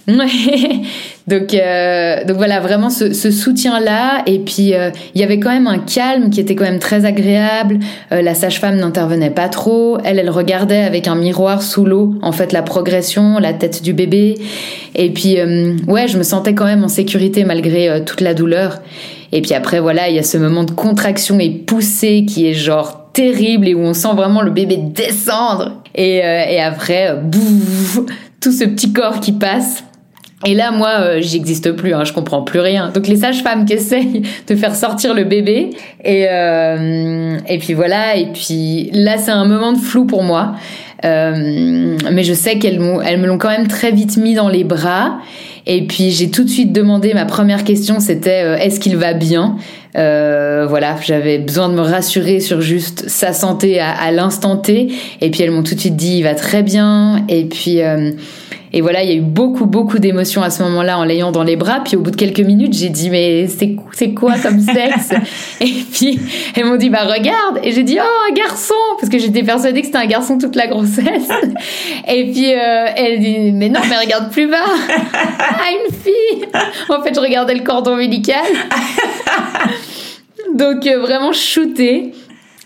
[1.27, 4.23] donc, euh, donc voilà, vraiment ce, ce soutien-là.
[4.27, 7.05] Et puis, euh, il y avait quand même un calme qui était quand même très
[7.05, 7.79] agréable.
[8.11, 9.97] Euh, la sage-femme n'intervenait pas trop.
[10.03, 13.93] Elle, elle regardait avec un miroir sous l'eau, en fait, la progression, la tête du
[13.93, 14.35] bébé.
[14.93, 18.33] Et puis, euh, ouais, je me sentais quand même en sécurité malgré euh, toute la
[18.33, 18.81] douleur.
[19.31, 22.53] Et puis après, voilà, il y a ce moment de contraction et poussée qui est
[22.53, 25.81] genre terrible et où on sent vraiment le bébé descendre.
[25.95, 27.99] Et, euh, et après, euh, bouf,
[28.41, 29.84] tout ce petit corps qui passe.
[30.45, 32.91] Et là, moi, euh, j'existe plus, hein, je comprends plus rien.
[32.93, 35.71] Donc les sages-femmes qui essayent de faire sortir le bébé,
[36.03, 38.15] et euh, et puis voilà.
[38.15, 40.53] Et puis là, c'est un moment de flou pour moi,
[41.03, 44.63] euh, mais je sais qu'elles elles me l'ont quand même très vite mis dans les
[44.63, 45.17] bras.
[45.67, 49.13] Et puis j'ai tout de suite demandé, ma première question c'était euh, est-ce qu'il va
[49.13, 49.55] bien?
[49.97, 54.89] Euh, Voilà, j'avais besoin de me rassurer sur juste sa santé à, à l'instant T.
[55.21, 57.25] Et puis elles m'ont tout de suite dit il va très bien.
[57.29, 58.11] Et puis euh,
[58.73, 61.43] et voilà, il y a eu beaucoup, beaucoup d'émotions à ce moment-là en l'ayant dans
[61.43, 61.81] les bras.
[61.83, 63.75] Puis au bout de quelques minutes, j'ai dit, mais c'est,
[64.13, 65.13] quoi comme sexe
[65.61, 66.19] Et puis,
[66.55, 67.59] elles m'ont dit, bah regarde.
[67.63, 70.55] Et j'ai dit, oh, un garçon Parce que j'étais persuadée que c'était un garçon toute
[70.55, 71.29] la grossesse.
[72.07, 74.57] Et puis, euh, elle dit, mais non, mais regarde plus bas.
[75.39, 76.47] ah, une fille
[76.89, 78.43] En fait, je regardais le cordon ombilical.
[80.55, 82.13] Donc, euh, vraiment shooté.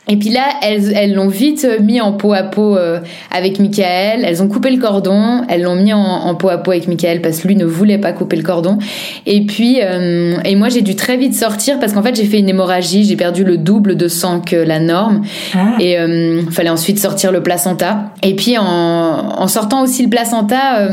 [0.09, 4.25] Et puis là, elles, elles l'ont vite mis en peau à peau euh, avec Michael.
[4.25, 5.43] Elles ont coupé le cordon.
[5.47, 7.99] Elles l'ont mis en, en, peau à peau avec Michael parce que lui ne voulait
[7.99, 8.79] pas couper le cordon.
[9.27, 12.39] Et puis, euh, et moi, j'ai dû très vite sortir parce qu'en fait, j'ai fait
[12.39, 13.03] une hémorragie.
[13.03, 15.21] J'ai perdu le double de sang que la norme.
[15.53, 15.75] Ah.
[15.79, 18.11] Et euh, fallait ensuite sortir le placenta.
[18.23, 20.89] Et puis, en, en sortant aussi le placenta,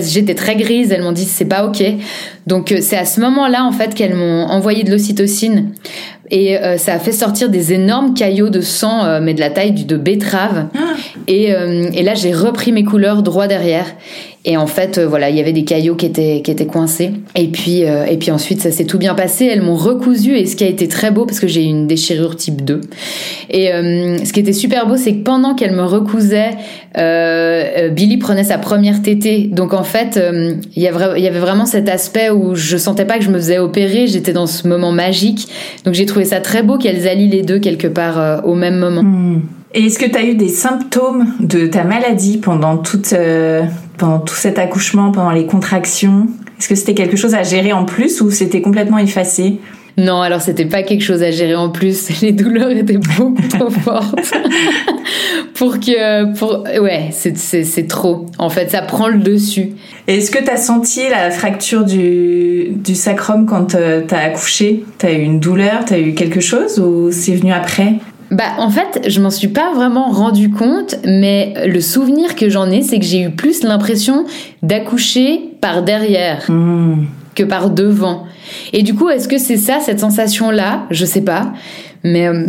[0.00, 0.90] j'étais très grise.
[0.90, 1.82] Elles m'ont dit c'est pas ok.
[2.46, 5.72] Donc, c'est à ce moment-là, en fait, qu'elles m'ont envoyé de l'ocytocine
[6.30, 9.50] et euh, ça a fait sortir des énormes caillots de sang, euh, mais de la
[9.50, 10.68] taille de betterave.
[10.74, 10.94] Ah.
[11.26, 13.86] Et, euh, et, là, j'ai repris mes couleurs droit derrière.
[14.46, 17.12] Et en fait, euh, voilà, il y avait des caillots qui étaient, qui étaient coincés.
[17.34, 19.46] Et puis, euh, et puis ensuite, ça s'est tout bien passé.
[19.46, 22.36] Elles m'ont recousu et ce qui a été très beau, parce que j'ai une déchirure
[22.36, 22.82] type 2.
[23.48, 26.50] Et ce qui était super beau, c'est que pendant qu'elle me recousait,
[26.98, 29.48] euh, Billy prenait sa première tétée.
[29.50, 30.20] Donc en fait,
[30.76, 34.08] il y, avait, vraiment cet aspect où je sentais pas que je me faisais opérer.
[34.08, 35.48] J'étais dans ce moment magique.
[35.84, 39.02] Donc j'ai trouvé ça très beau qu'elles allient les deux quelque part au même moment.
[39.02, 39.40] Hmm.
[39.76, 43.64] Et est-ce que tu as eu des symptômes de ta maladie pendant, toute, euh,
[43.98, 46.28] pendant tout cet accouchement, pendant les contractions?
[46.60, 49.58] Est-ce que c'était quelque chose à gérer en plus ou c'était complètement effacé?
[49.96, 52.08] Non, alors c'était pas quelque chose à gérer en plus.
[52.22, 54.32] Les douleurs étaient beaucoup trop fortes
[55.54, 58.26] pour que, pour, ouais, c'est trop.
[58.38, 59.70] En fait, ça prend le dessus.
[60.06, 64.84] Est-ce que tu as senti la fracture du, du sacrum quand euh, tu as accouché?
[64.98, 65.84] Tu as eu une douleur?
[65.84, 67.94] Tu as eu quelque chose ou c'est venu après?
[68.30, 72.70] Bah en fait, je m'en suis pas vraiment rendu compte, mais le souvenir que j'en
[72.70, 74.24] ai, c'est que j'ai eu plus l'impression
[74.62, 77.04] d'accoucher par derrière mmh.
[77.34, 78.24] que par devant.
[78.72, 80.86] Et du coup, est-ce que c'est ça, cette sensation-là?
[80.90, 81.52] Je sais pas.
[82.04, 82.46] Mais, euh,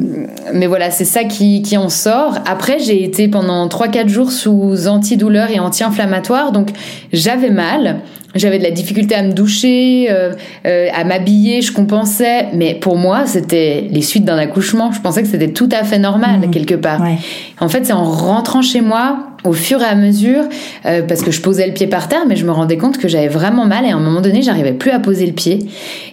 [0.54, 2.39] mais voilà, c'est ça qui, qui en sort.
[2.46, 6.70] Après, j'ai été pendant 3-4 jours sous antidouleur et anti-inflammatoire, donc
[7.13, 8.02] j'avais mal.
[8.36, 10.34] J'avais de la difficulté à me doucher, euh,
[10.68, 12.48] euh, à m'habiller, je compensais.
[12.54, 14.91] Mais pour moi, c'était les suites d'un accouchement.
[14.91, 16.52] Je pensais que c'était tout à fait normal, mmh.
[16.52, 17.00] quelque part.
[17.00, 17.15] Ouais.
[17.62, 20.43] En fait, c'est en rentrant chez moi, au fur et à mesure,
[20.86, 23.08] euh, parce que je posais le pied par terre, mais je me rendais compte que
[23.08, 25.60] j'avais vraiment mal et à un moment donné, j'arrivais plus à poser le pied.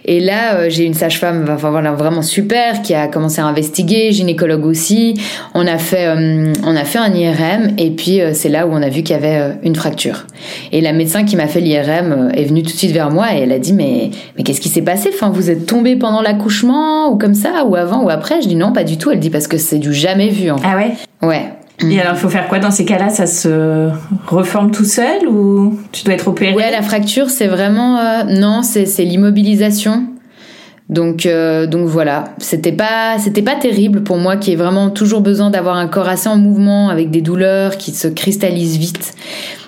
[0.05, 4.11] Et là, euh, j'ai une sage-femme, enfin voilà, vraiment super, qui a commencé à investiguer,
[4.11, 5.15] gynécologue aussi.
[5.53, 8.81] On a fait, euh, on a fait un IRM et puis c'est là où on
[8.81, 10.25] a vu qu'il y avait une fracture.
[10.71, 13.41] Et la médecin qui m'a fait l'IRM est venue tout de suite vers moi et
[13.41, 15.09] elle a dit mais mais qu'est-ce qui s'est passé?
[15.13, 18.41] Enfin, vous êtes tombé pendant l'accouchement ou comme ça ou avant ou après?
[18.41, 19.11] Je dis non, pas du tout.
[19.11, 20.51] Elle dit parce que c'est du jamais vu.
[20.51, 20.67] En fait.
[20.67, 20.93] Ah ouais?
[21.21, 21.49] Ouais.
[21.89, 23.09] Et alors, il faut faire quoi dans ces cas-là?
[23.09, 23.89] Ça se
[24.27, 26.53] reforme tout seul ou tu dois être opéré?
[26.53, 30.07] Ouais, la fracture, c'est vraiment euh, non, c'est l'immobilisation.
[30.89, 35.21] Donc euh, donc voilà, c'était pas c'était pas terrible pour moi qui ai vraiment toujours
[35.21, 39.13] besoin d'avoir un corps assez en mouvement avec des douleurs qui se cristallisent vite.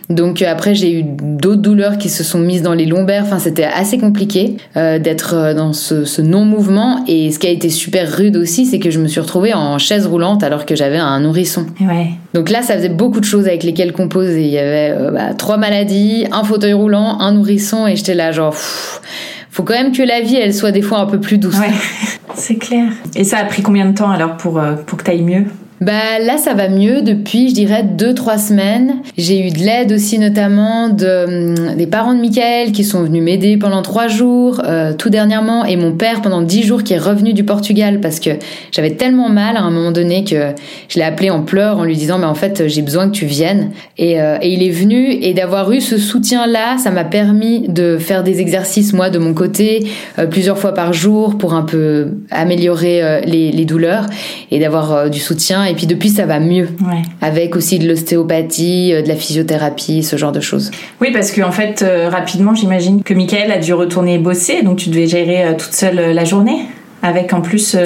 [0.10, 3.24] Donc euh, après j'ai eu d'autres douleurs qui se sont mises dans les lombaires.
[3.26, 7.04] Enfin c'était assez compliqué euh, d'être euh, dans ce, ce non-mouvement.
[7.08, 9.78] Et ce qui a été super rude aussi, c'est que je me suis retrouvée en
[9.78, 11.66] chaise roulante alors que j'avais un nourrisson.
[11.82, 12.10] Ouais.
[12.34, 14.44] Donc là ça faisait beaucoup de choses avec lesquelles composer.
[14.44, 18.32] Il y avait euh, bah, trois maladies, un fauteuil roulant, un nourrisson et j'étais là
[18.32, 18.52] genre.
[18.52, 19.02] Pff,
[19.50, 21.58] faut quand même que la vie elle soit des fois un peu plus douce.
[21.58, 21.72] Ouais,
[22.36, 22.90] c'est clair.
[23.16, 25.46] Et ça a pris combien de temps alors pour, pour que t'ailles mieux?
[25.82, 29.02] Bah là ça va mieux depuis je dirais deux trois semaines.
[29.18, 33.22] J'ai eu de l'aide aussi notamment de hum, des parents de Michael qui sont venus
[33.22, 36.98] m'aider pendant trois jours euh, tout dernièrement et mon père pendant dix jours qui est
[36.98, 38.30] revenu du Portugal parce que
[38.72, 40.54] j'avais tellement mal à un moment donné que
[40.88, 43.26] je l'ai appelé en pleurs en lui disant mais en fait j'ai besoin que tu
[43.26, 47.68] viennes et, euh, il est venu et d'avoir eu ce soutien là ça m'a permis
[47.68, 49.88] de faire des exercices moi de mon côté
[50.20, 54.06] euh, plusieurs fois par jour pour un peu améliorer les, douleurs
[54.52, 56.70] et d'avoir du soutien et puis depuis ça va mieux.
[56.82, 57.02] Ouais.
[57.22, 60.72] avec aussi de l'ostéopathie de la physiothérapie ce genre de choses.
[61.02, 64.62] Oui parce qu'en en fait euh, rapidement j'imagine que Michael a dû retourner bosser.
[64.64, 66.66] Donc tu devais gérer euh, toute seule euh, la journée.
[67.02, 67.78] Avec en plus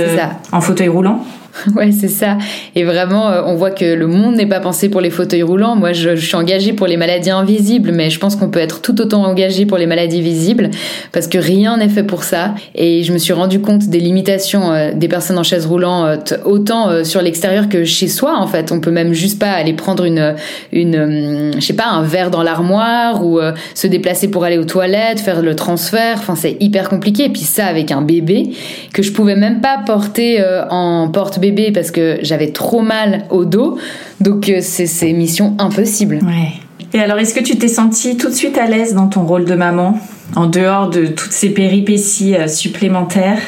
[0.53, 1.25] en fauteuil roulant
[1.75, 2.37] Ouais, c'est ça.
[2.75, 5.75] Et vraiment, euh, on voit que le monde n'est pas pensé pour les fauteuils roulants.
[5.75, 8.99] Moi, je, suis engagée pour les maladies invisibles, mais je pense qu'on peut être tout
[9.01, 10.69] autant engagé pour les maladies visibles
[11.11, 12.55] parce que rien n'est fait pour ça.
[12.75, 16.89] Et je me suis rendu compte des limitations euh, des personnes en chaise roulante, autant
[16.89, 18.37] euh, sur l'extérieur que chez soi.
[18.37, 20.35] En fait, on peut même juste pas aller prendre une,
[20.71, 23.39] une, je sais pas, un verre dans l'armoire ou
[23.73, 26.17] se déplacer pour aller aux toilettes, faire le transfert.
[26.17, 27.25] Enfin, c'est hyper compliqué.
[27.25, 28.51] Et puis ça, avec un bébé
[28.93, 33.77] que je pouvais même pas porter en porte-bébé parce que j'avais trop mal au dos.
[34.19, 36.19] Donc euh, c'est mission impossible.
[36.23, 36.53] Ouais.
[36.93, 39.45] Et alors, est-ce que tu t'es sentie tout de suite à l'aise dans ton rôle
[39.45, 39.99] de maman,
[40.35, 43.39] en dehors de toutes ces péripéties euh, supplémentaires?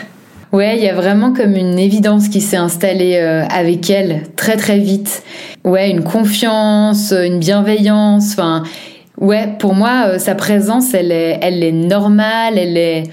[0.51, 4.57] Ouais, il y a vraiment comme une évidence qui s'est installée euh, avec elle très
[4.57, 5.23] très vite.
[5.63, 8.33] Ouais, une confiance, une bienveillance.
[8.33, 8.63] Enfin,
[9.17, 13.03] ouais, pour moi, sa présence, elle est, elle est normale, elle est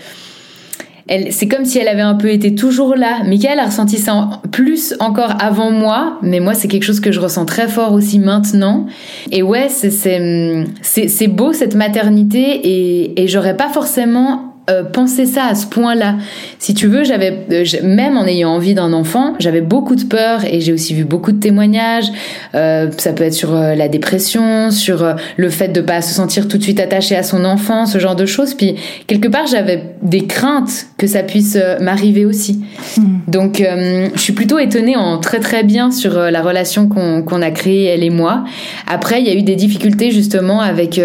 [1.31, 3.23] c'est comme si elle avait un peu été toujours là.
[3.25, 7.21] Michael a ressenti ça plus encore avant moi, mais moi c'est quelque chose que je
[7.21, 8.87] ressens très fort aussi maintenant.
[9.33, 15.54] Et ouais, c'est beau cette maternité et, et j'aurais pas forcément euh, penser ça à
[15.54, 16.16] ce point-là.
[16.59, 20.44] Si tu veux, j'avais euh, même en ayant envie d'un enfant, j'avais beaucoup de peur
[20.44, 22.09] et j'ai aussi vu beaucoup de témoignages.
[22.54, 26.59] Euh, ça peut être sur la dépression, sur le fait de pas se sentir tout
[26.59, 28.52] de suite attaché à son enfant, ce genre de choses.
[28.52, 28.76] Puis
[29.07, 32.61] quelque part, j'avais des craintes que ça puisse m'arriver aussi.
[32.98, 33.20] Hmm.
[33.26, 37.85] Donc, je suis plutôt étonnée en très très bien sur la relation qu'on a créée
[37.85, 38.44] elle et moi.
[38.87, 41.00] Après, il y a eu des difficultés justement avec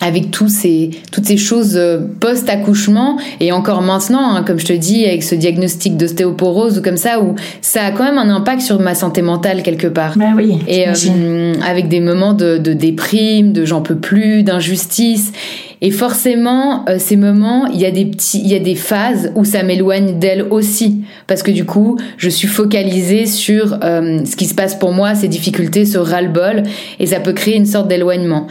[0.00, 4.72] avec tous ces, toutes ces choses euh, post-accouchement et encore maintenant, hein, comme je te
[4.72, 8.62] dis, avec ce diagnostic d'ostéoporose ou comme ça, où ça a quand même un impact
[8.62, 10.16] sur ma santé mentale quelque part.
[10.16, 10.58] Bah oui.
[10.68, 15.32] Et euh, avec des moments de, de déprime, de j'en peux plus, d'injustice.
[15.80, 19.32] Et forcément, euh, ces moments, il y a des petits, il y a des phases
[19.36, 24.46] où ça m'éloigne d'elle aussi, parce que du coup, je suis focalisée sur ce qui
[24.46, 26.64] se passe pour moi, ces difficultés, ce ras-le-bol,
[26.98, 28.48] et ça peut créer une sorte d'éloignement.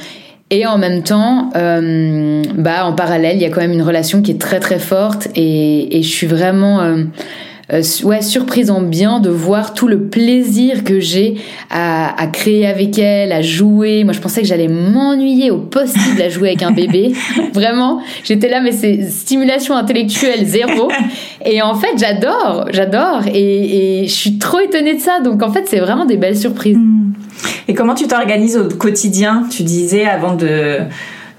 [0.49, 4.21] Et en même temps, euh, bah, en parallèle, il y a quand même une relation
[4.21, 6.79] qui est très très forte et, et je suis vraiment
[7.73, 11.35] euh, ouais, surprise en bien de voir tout le plaisir que j'ai
[11.69, 14.05] à, à, créer avec elle, à jouer.
[14.05, 17.11] Moi, je pensais que j'allais m'ennuyer au possible à jouer avec un bébé.
[17.53, 20.89] Vraiment, j'étais là, mais c'est stimulation intellectuelle zéro.
[21.45, 23.23] Et en fait, j'adore, j'adore.
[23.33, 25.19] Et, et, je suis trop étonnée de ça.
[25.19, 26.77] Donc, en fait, c'est vraiment des belles surprises.
[26.77, 27.11] Hmm.
[27.67, 29.43] Et comment tu t'organises au quotidien?
[29.51, 30.79] Tu disais avant de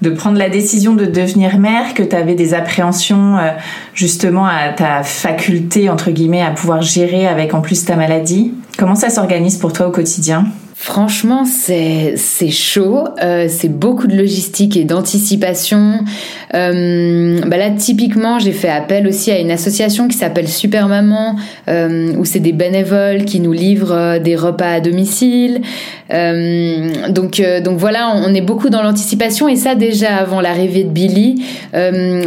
[0.01, 3.51] de prendre la décision de devenir mère, que tu avais des appréhensions euh,
[3.93, 8.53] justement à ta faculté, entre guillemets, à pouvoir gérer avec en plus ta maladie.
[8.77, 10.45] Comment ça s'organise pour toi au quotidien?
[10.81, 12.15] Franchement, c'est
[12.51, 13.03] chaud.
[13.21, 16.05] Euh, c'est beaucoup de logistique et d'anticipation.
[16.53, 21.35] Euh, bah là, typiquement, j'ai fait appel aussi à une association qui s'appelle Super Maman,
[21.67, 25.61] euh, où c'est des bénévoles qui nous livrent des repas à domicile.
[26.09, 31.43] Donc donc voilà, on est beaucoup dans l'anticipation et ça déjà avant l'arrivée de Billy.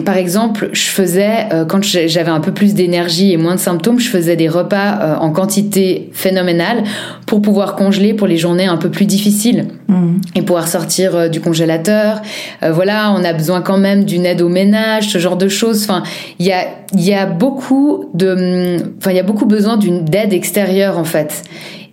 [0.04, 4.08] par exemple, je faisais quand j'avais un peu plus d'énergie et moins de symptômes, je
[4.08, 6.84] faisais des repas en quantité phénoménale
[7.26, 10.16] pour pouvoir congeler pour les journées un peu plus difficiles mmh.
[10.36, 12.20] et pouvoir sortir euh, du congélateur.
[12.62, 15.84] Euh, voilà, on a besoin quand même d'une aide au ménage, ce genre de choses.
[15.84, 16.02] Enfin,
[16.38, 16.62] il y a,
[16.94, 21.44] y a beaucoup de, enfin, il y a beaucoup besoin d'une aide extérieure en fait.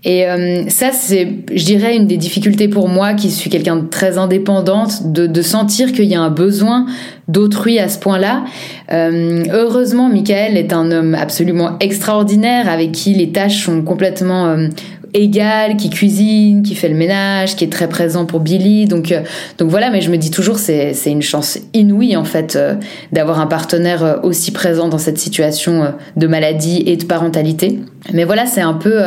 [0.05, 3.87] Et euh, ça, c'est, je dirais, une des difficultés pour moi, qui suis quelqu'un de
[3.87, 6.85] très indépendante, de, de sentir qu'il y a un besoin
[7.27, 8.45] d'autrui à ce point-là.
[8.93, 14.67] Euh, heureusement, Michael est un homme absolument extraordinaire, avec qui les tâches sont complètement euh,
[15.13, 18.85] égal, qui cuisine, qui fait le ménage, qui est très présent pour Billy.
[18.85, 19.21] Donc, euh,
[19.57, 22.75] donc voilà, mais je me dis toujours, c'est, une chance inouïe en fait euh,
[23.11, 27.79] d'avoir un partenaire euh, aussi présent dans cette situation de maladie et de parentalité.
[28.13, 29.01] Mais voilà, c'est un peu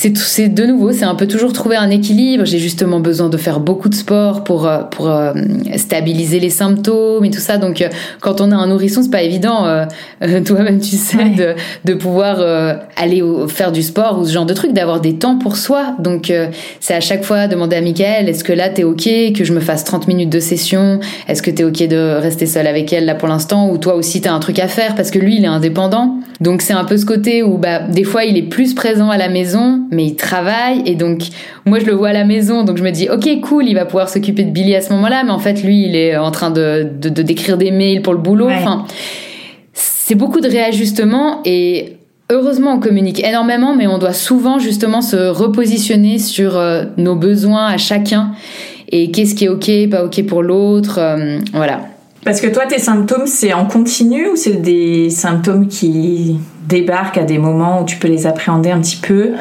[0.00, 2.46] c'est de nouveau, c'est un peu toujours trouver un équilibre.
[2.46, 5.34] J'ai justement besoin de faire beaucoup de sport pour euh, pour euh,
[5.76, 7.58] stabiliser les symptômes et tout ça.
[7.58, 7.88] Donc euh,
[8.20, 9.66] quand on a un nourrisson, c'est pas évident.
[10.46, 12.40] Toi-même, tu sais de, de pouvoir
[12.96, 15.96] aller faire du sport ou ce genre de truc, d'avoir des temps pour soi.
[15.98, 16.32] Donc
[16.80, 19.60] c'est à chaque fois demander à Michael est-ce que là t'es ok que je me
[19.60, 21.00] fasse 30 minutes de session?
[21.28, 23.70] Est-ce que t'es ok de rester seule avec elle là pour l'instant?
[23.70, 26.16] Ou toi aussi t'as un truc à faire parce que lui il est indépendant.
[26.40, 29.18] Donc c'est un peu ce côté où bah des fois il est plus présent à
[29.18, 31.22] la maison mais il travaille et donc
[31.66, 33.84] moi je le vois à la maison, donc je me dis ok cool, il va
[33.84, 36.50] pouvoir s'occuper de Billy à ce moment-là, mais en fait lui il est en train
[36.50, 38.48] de d'écrire des mails pour le boulot.
[38.50, 38.84] Enfin,
[39.72, 41.96] c'est beaucoup de réajustements et
[42.30, 47.66] heureusement on communique énormément, mais on doit souvent justement se repositionner sur euh, nos besoins
[47.66, 48.32] à chacun
[48.88, 51.80] et qu'est-ce qui est ok, pas ok pour l'autre, euh, voilà.
[52.24, 56.36] Parce que toi, tes symptômes, c'est en continu ou c'est des symptômes qui
[56.68, 59.32] débarquent à des moments où tu peux les appréhender un petit peu?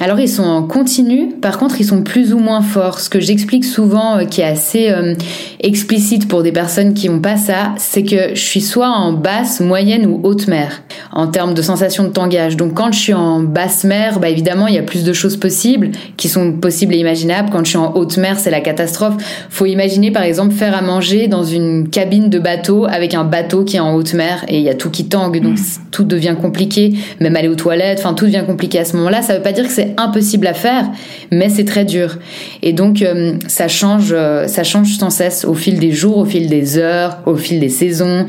[0.00, 2.98] Alors ils sont en continu, par contre ils sont plus ou moins forts.
[2.98, 5.14] Ce que j'explique souvent, euh, qui est assez euh,
[5.60, 9.60] explicite pour des personnes qui n'ont pas ça, c'est que je suis soit en basse,
[9.60, 12.56] moyenne ou haute mer en termes de sensation de tangage.
[12.56, 15.36] Donc quand je suis en basse mer, bah évidemment il y a plus de choses
[15.36, 17.50] possibles qui sont possibles et imaginables.
[17.52, 19.14] Quand je suis en haute mer, c'est la catastrophe.
[19.48, 23.62] Faut imaginer par exemple faire à manger dans une cabine de bateau avec un bateau
[23.62, 25.90] qui est en haute mer et il y a tout qui tangue, donc mmh.
[25.92, 26.94] tout devient compliqué.
[27.20, 29.22] Même aller aux toilettes, enfin tout devient compliqué à ce moment-là.
[29.22, 30.90] Ça veut pas dire que c'est impossible à faire,
[31.30, 32.18] mais c'est très dur.
[32.62, 36.24] Et donc euh, ça change, euh, ça change sans cesse au fil des jours, au
[36.24, 38.26] fil des heures, au fil des saisons.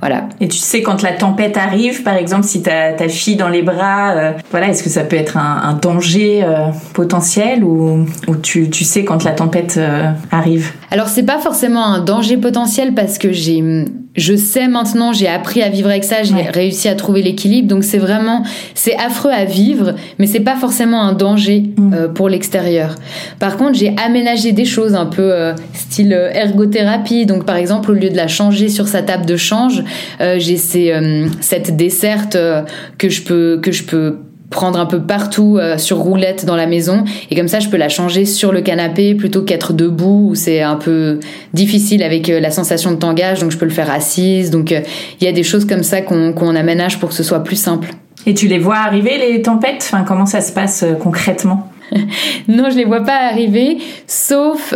[0.00, 0.30] Voilà.
[0.40, 3.60] Et tu sais quand la tempête arrive, par exemple, si t'as ta fille dans les
[3.60, 6.42] bras, euh, voilà, est-ce que ça peut être un, danger
[6.94, 9.78] potentiel ou, ou tu, tu, sais quand la tempête
[10.30, 10.72] arrive?
[10.90, 13.84] Alors c'est pas forcément un danger potentiel parce que j'ai
[14.16, 17.68] je sais maintenant, j'ai appris à vivre avec ça, j'ai réussi à trouver l'équilibre.
[17.68, 18.42] Donc c'est vraiment,
[18.74, 21.94] c'est affreux à vivre, mais c'est pas forcément un danger mm.
[21.94, 22.96] euh, pour l'extérieur.
[23.38, 27.24] Par contre, j'ai aménagé des choses un peu euh, style euh, ergothérapie.
[27.24, 29.84] Donc par exemple, au lieu de la changer sur sa table de change,
[30.18, 32.36] j'ai cette desserte
[32.98, 34.16] que je peux que je peux
[34.50, 37.04] prendre un peu partout euh, sur roulette dans la maison.
[37.30, 40.60] Et comme ça je peux la changer sur le canapé plutôt qu'être debout où c'est
[40.60, 41.20] un peu
[41.54, 43.40] difficile avec euh, la sensation de tangage.
[43.40, 44.50] Donc je peux le faire assise.
[44.50, 44.80] Donc euh,
[45.20, 47.56] il y a des choses comme ça qu'on qu'on aménage pour que ce soit plus
[47.56, 47.90] simple.
[48.26, 49.88] Et tu les vois arriver les tempêtes?
[49.90, 51.69] Enfin comment ça se passe concrètement?
[52.48, 54.74] Non, je les vois pas arriver sauf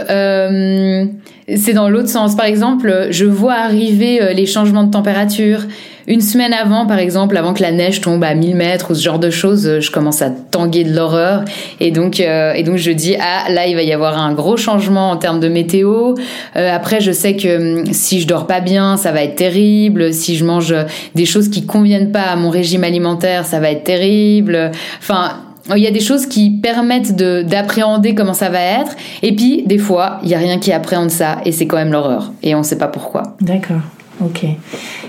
[1.57, 2.37] c'est dans l'autre sens.
[2.37, 5.61] Par exemple, je vois arriver les changements de température,
[6.07, 9.03] une semaine avant, par exemple, avant que la neige tombe à 1000 mètres ou ce
[9.03, 11.45] genre de choses, je commence à tanguer de l'horreur.
[11.81, 14.59] Et donc, euh, et donc je dis, ah, là, il va y avoir un gros
[14.59, 16.15] changement en termes de météo.
[16.57, 20.13] Euh, après, je sais que hum, si je dors pas bien, ça va être terrible.
[20.13, 20.75] Si je mange
[21.15, 24.73] des choses qui conviennent pas à mon régime alimentaire, ça va être terrible.
[25.01, 25.31] Enfin,
[25.71, 28.93] il y a des choses qui permettent d'appréhender comment ça va être.
[29.23, 31.93] Et puis, des fois, il y a rien qui appréhende ça et c'est quand même
[31.93, 32.33] l'horreur.
[32.43, 33.23] Et on sait pas pourquoi.
[33.41, 33.81] D'accord.
[34.23, 34.45] Ok.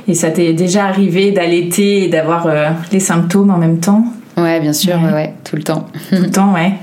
[0.08, 4.04] Et ça t'est déjà arrivé d'allaiter et d'avoir euh, les symptômes en même temps?
[4.38, 5.34] Ouais, bien sûr, ouais.
[5.44, 5.88] tout le temps.
[6.10, 6.74] Tout le temps, ouais.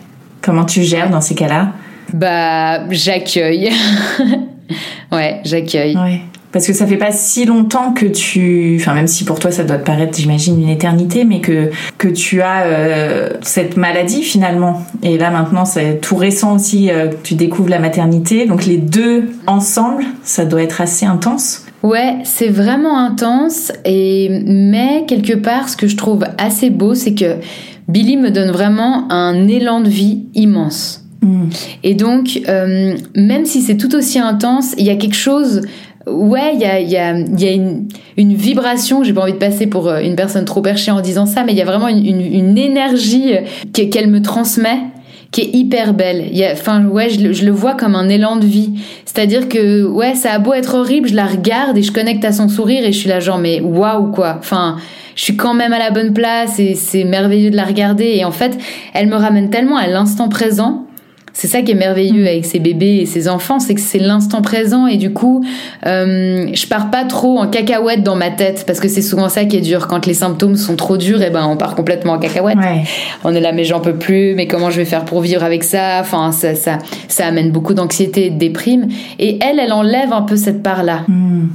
[0.41, 1.73] Comment tu gères dans ces cas-là?
[2.13, 3.71] Bah, j'accueille.
[5.13, 5.97] ouais, j'accueille.
[5.97, 6.21] Ouais.
[6.53, 9.65] Parce que ça fait pas si longtemps que tu, enfin même si pour toi ça
[9.65, 14.83] doit te paraître, j'imagine, une éternité, mais que que tu as euh, cette maladie finalement.
[15.03, 19.31] Et là maintenant c'est tout récent aussi, euh, tu découvres la maternité, donc les deux
[19.47, 21.65] ensemble, ça doit être assez intense.
[21.83, 23.73] Ouais, c'est vraiment intense.
[23.85, 27.37] Et mais quelque part, ce que je trouve assez beau, c'est que
[27.89, 31.02] Billy me donne vraiment un élan de vie immense.
[31.23, 31.49] Mm.
[31.85, 35.63] Et donc, euh, même si c'est tout aussi intense, il y a quelque chose.
[36.07, 39.05] Ouais, il y a, y a, y a une, une, vibration.
[39.05, 41.53] J'ai pas envie de passer pour euh, une personne trop perchée en disant ça, mais
[41.53, 43.35] il y a vraiment une, une, une énergie
[43.73, 44.79] qu'elle me transmet
[45.33, 46.31] qui est hyper belle.
[46.53, 48.75] Enfin, ouais, je, le vois comme un élan de vie.
[49.07, 52.33] C'est-à-dire que, ouais, ça a beau être horrible, je la regarde et je connecte à
[52.33, 54.37] son sourire et je suis là genre, mais waouh, quoi.
[54.39, 54.77] Enfin,
[55.17, 58.13] je suis quand même à la bonne place et c'est merveilleux de la regarder.
[58.15, 58.59] Et en fait,
[58.93, 60.87] elle me ramène tellement à l'instant présent
[61.33, 62.27] c'est ça qui est merveilleux mm.
[62.27, 65.45] avec ces bébés et ces enfants, c'est que c'est l'instant présent et du coup,
[65.87, 69.45] euh, je pars pas trop en cacahuète dans ma tête parce que c'est souvent ça
[69.45, 69.87] qui est dur.
[69.89, 72.59] Quand les symptômes sont trop durs, et eh ben on part complètement en cacahuète.
[73.25, 74.35] On est là, mais j'en peux plus.
[74.35, 75.99] Mais comment je vais faire pour vivre avec ça?
[76.01, 78.89] Enfin, ça, ça, ça amène beaucoup d'anxiété et de déprime.
[79.19, 81.05] Et elle, elle enlève un peu cette part-là.
[81.09, 81.47] Mm.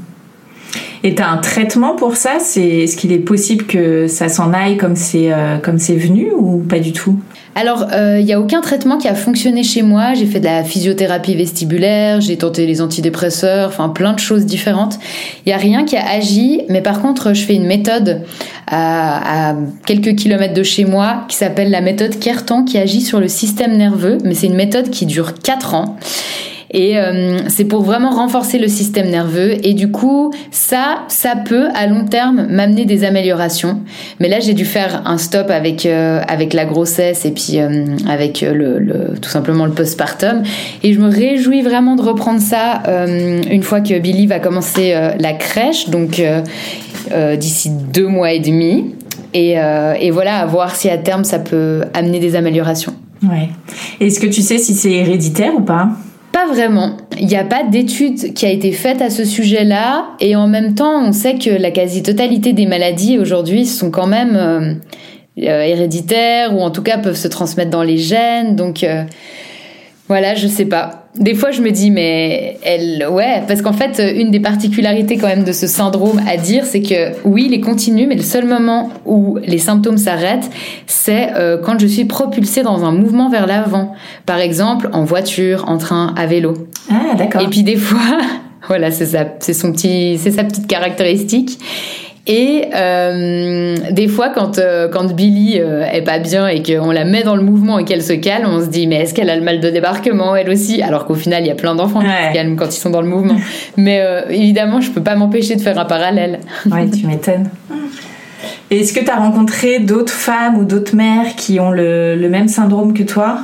[1.04, 2.38] Et tu as un traitement pour ça?
[2.40, 6.32] C'est est-ce qu'il est possible que ça s'en aille comme c'est euh, comme c'est venu
[6.36, 7.20] ou pas du tout?
[7.58, 10.14] Alors, il euh, n'y a aucun traitement qui a fonctionné chez moi.
[10.14, 15.00] J'ai fait de la physiothérapie vestibulaire, j'ai tenté les antidépresseurs, enfin plein de choses différentes.
[15.44, 18.22] Il n'y a rien qui a agi, mais par contre, je fais une méthode
[18.68, 19.56] à, à
[19.88, 23.76] quelques kilomètres de chez moi qui s'appelle la méthode Kertan qui agit sur le système
[23.76, 25.98] nerveux, mais c'est une méthode qui dure 4 ans
[26.72, 29.66] et euh, c'est pour vraiment renforcer le système nerveux.
[29.66, 33.80] Et du coup, ça, ça peut à long terme m'amener des améliorations.
[34.20, 37.86] Mais là, j'ai dû faire un stop avec euh, avec la grossesse et puis euh,
[38.10, 40.44] avec le, tout simplement le postpartum.
[40.84, 42.84] Et je me réjouis vraiment de reprendre ça
[43.50, 46.22] une fois que Billy va commencer la crèche, donc
[47.38, 48.94] d'ici deux mois et demi.
[49.34, 49.56] Et,
[50.00, 52.94] et voilà, à voir si à terme ça peut amener des améliorations.
[53.24, 53.50] Ouais.
[54.00, 55.90] Est-ce que tu sais si c'est héréditaire ou pas?
[56.48, 56.98] Vraiment.
[57.20, 60.10] Il n'y a pas d'étude qui a été faite à ce sujet-là.
[60.20, 64.36] Et en même temps, on sait que la quasi-totalité des maladies aujourd'hui sont quand même
[64.36, 64.74] euh,
[65.40, 68.56] euh, héréditaires ou en tout cas peuvent se transmettre dans les gènes.
[68.56, 69.04] Donc, euh,
[70.08, 71.08] Voilà, je sais pas.
[71.16, 75.28] Des fois, je me dis, mais elle, ouais, parce qu'en fait, une des particularités quand
[75.28, 78.46] même de ce syndrome à dire, c'est que oui, il est continu, mais le seul
[78.46, 80.50] moment où les symptômes s'arrêtent,
[80.86, 83.96] c'est euh, quand je suis propulsée dans un mouvement vers l'avant.
[84.26, 86.54] Par exemple, en voiture, en train, à vélo.
[86.90, 87.42] Ah, d'accord.
[87.42, 88.20] Et puis des fois,
[88.68, 91.60] voilà, c'est ça, c'est son petit, c'est sa petite caractéristique.
[92.30, 97.06] Et euh, des fois, quand, euh, quand Billy euh, est pas bien et qu'on la
[97.06, 99.36] met dans le mouvement et qu'elle se calme, on se dit mais est-ce qu'elle a
[99.38, 100.82] le mal de débarquement elle aussi?
[100.82, 103.02] Alors qu'au final, il y a plein d'enfants qui se calment quand ils sont dans
[103.02, 103.38] le mouvement.
[103.78, 106.40] mais évidemment, je peux pas m'empêcher de faire un parallèle.
[106.70, 107.50] ouais, tu m'étonnes.
[108.72, 112.50] Est-ce que tu as rencontré d'autres femmes ou d'autres mères qui ont le, le même
[112.50, 113.40] syndrome que toi?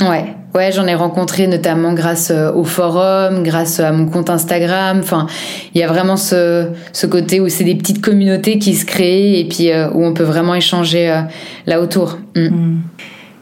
[0.00, 5.00] Ouais, Ouais, j'en ai rencontré notamment grâce euh, au forum, grâce à mon compte Instagram.
[5.02, 5.26] Enfin,
[5.74, 9.40] il y a vraiment ce, ce côté où c'est des petites communautés qui se créent
[9.40, 11.22] et puis euh, où on peut vraiment échanger euh,
[11.66, 12.18] là autour.
[12.36, 12.46] Mm.
[12.46, 12.82] Mm.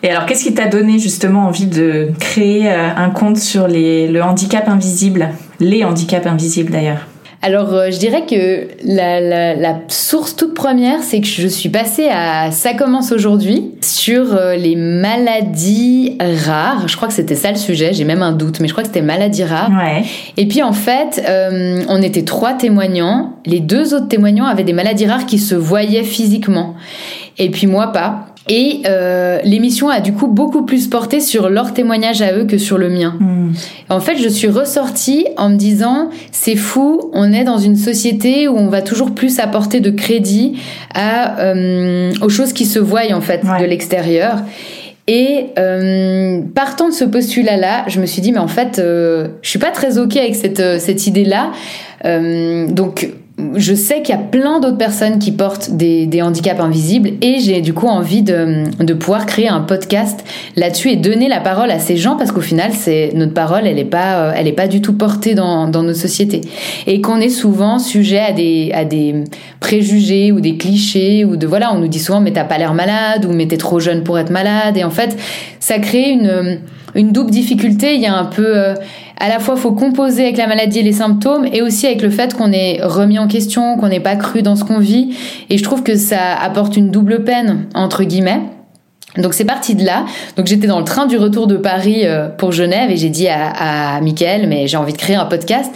[0.05, 4.21] Et alors, qu'est-ce qui t'a donné justement envie de créer un compte sur les, le
[4.21, 5.29] handicap invisible?
[5.61, 7.07] Les handicaps invisibles d'ailleurs
[7.45, 11.71] alors, euh, je dirais que la, la, la, source toute première, c'est que je suis
[11.71, 16.87] passée à Ça commence aujourd'hui sur euh, les maladies rares.
[16.87, 18.89] Je crois que c'était ça le sujet, j'ai même un doute, mais je crois que
[18.89, 19.71] c'était maladies rares.
[19.71, 20.05] Ouais.
[20.37, 23.33] Et puis en fait, euh, on était trois témoignants.
[23.45, 26.77] Les deux autres témoignants avaient des maladies rares qui se voyaient physiquement.
[27.39, 28.27] Et puis moi pas.
[28.49, 32.59] Et euh, l'émission a du coup beaucoup plus porté sur leur témoignage à eux que
[32.59, 33.17] sur le mien.
[33.21, 33.53] Hmm.
[33.89, 38.49] En fait, je suis ressortie en me disant, c'est fou, on est dans une société
[38.49, 40.59] où on va toujours plus apporter de crédit
[40.93, 44.39] à, euh, aux choses qui se voient en fait de l'extérieur.
[45.09, 49.59] Et euh, partant de ce postulat-là, je me suis dit, mais en fait, je suis
[49.59, 51.53] pas très ok avec cette, cette idée-là.
[52.69, 53.09] Donc
[53.55, 57.61] je sais qu'il y a plein d'autres personnes qui portent des, handicaps invisibles et j'ai
[57.61, 60.25] du coup envie de, pouvoir créer un podcast
[60.57, 63.77] là-dessus et donner la parole à ces gens parce qu'au final, c'est notre parole, elle
[63.77, 66.43] n'est pas, euh, elle est pas du tout portée dans, dans notre société
[66.87, 69.25] et qu'on est souvent sujet à des,
[69.61, 72.75] préjugés ou des clichés ou de voilà, on nous dit souvent mais t'as pas l'air
[72.75, 75.17] malade ou mais t'es trop jeune pour être malade et en fait,
[75.61, 76.61] ça crée une
[76.95, 77.95] une double difficulté.
[77.95, 78.75] Il y a un peu, euh,
[79.19, 82.11] à la fois, faut composer avec la maladie et les symptômes, et aussi avec le
[82.11, 85.17] fait qu'on est remis en question, qu'on n'est pas cru dans ce qu'on vit.
[85.51, 88.41] Et je trouve que ça apporte une double peine entre guillemets.
[89.19, 90.07] Donc c'est parti de là.
[90.37, 93.29] Donc j'étais dans le train du retour de Paris euh, pour Genève et j'ai dit
[93.29, 95.71] à, à Mickaël, mais j'ai envie de créer un podcast.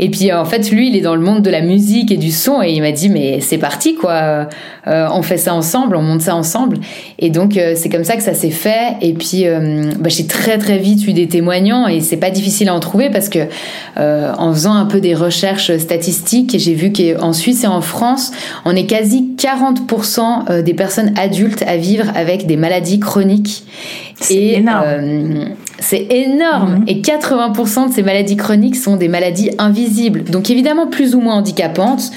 [0.00, 2.32] Et puis en fait, lui, il est dans le monde de la musique et du
[2.32, 4.48] son et il m'a dit, mais c'est parti quoi.
[4.88, 6.78] Euh, on fait ça ensemble, on monte ça ensemble.
[7.20, 8.96] Et donc euh, c'est comme ça que ça s'est fait.
[9.02, 9.44] Et puis
[9.98, 13.10] bah, j'ai très très vite eu des témoignants et c'est pas difficile à en trouver
[13.10, 13.40] parce que
[13.96, 18.32] en faisant un peu des recherches statistiques, j'ai vu qu'en Suisse et en France,
[18.64, 23.64] on est quasi 40% des personnes adultes à vivre avec des maladies chroniques.
[24.20, 24.84] C'est énorme.
[24.86, 25.44] Euh,
[25.78, 26.80] c'est énorme.
[26.80, 26.84] Mhm.
[26.88, 30.24] Et 80% de ces maladies chroniques sont des maladies invisibles.
[30.24, 32.10] Donc évidemment plus ou moins handicapantes.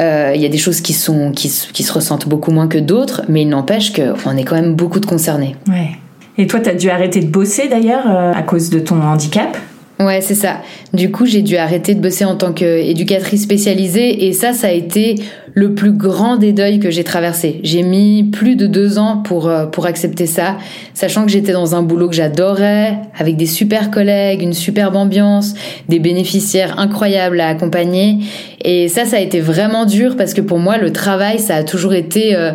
[0.00, 3.22] Euh, il y a des choses qui, sont, qui, se ressentent beaucoup moins que d'autres,
[3.28, 5.56] mais il n'empêche qu'on est quand même beaucoup de concernés.
[5.68, 5.90] Ouais.
[6.38, 9.56] Et toi, tu as dû arrêter de bosser d'ailleurs euh, à cause de ton handicap?
[9.98, 10.60] Ouais, c'est ça.
[10.92, 14.70] Du coup, j'ai dû arrêter de bosser en tant qu'éducatrice spécialisée et ça, ça a
[14.70, 15.14] été
[15.54, 17.60] le plus grand des deuils que j'ai traversé.
[17.62, 20.58] J'ai mis plus de deux ans pour, euh, pour accepter ça,
[20.92, 25.54] sachant que j'étais dans un boulot que j'adorais, avec des super collègues, une superbe ambiance,
[25.88, 28.18] des bénéficiaires incroyables à accompagner.
[28.62, 31.64] Et ça, ça a été vraiment dur parce que pour moi, le travail, ça a
[31.64, 32.36] toujours été...
[32.36, 32.52] Euh,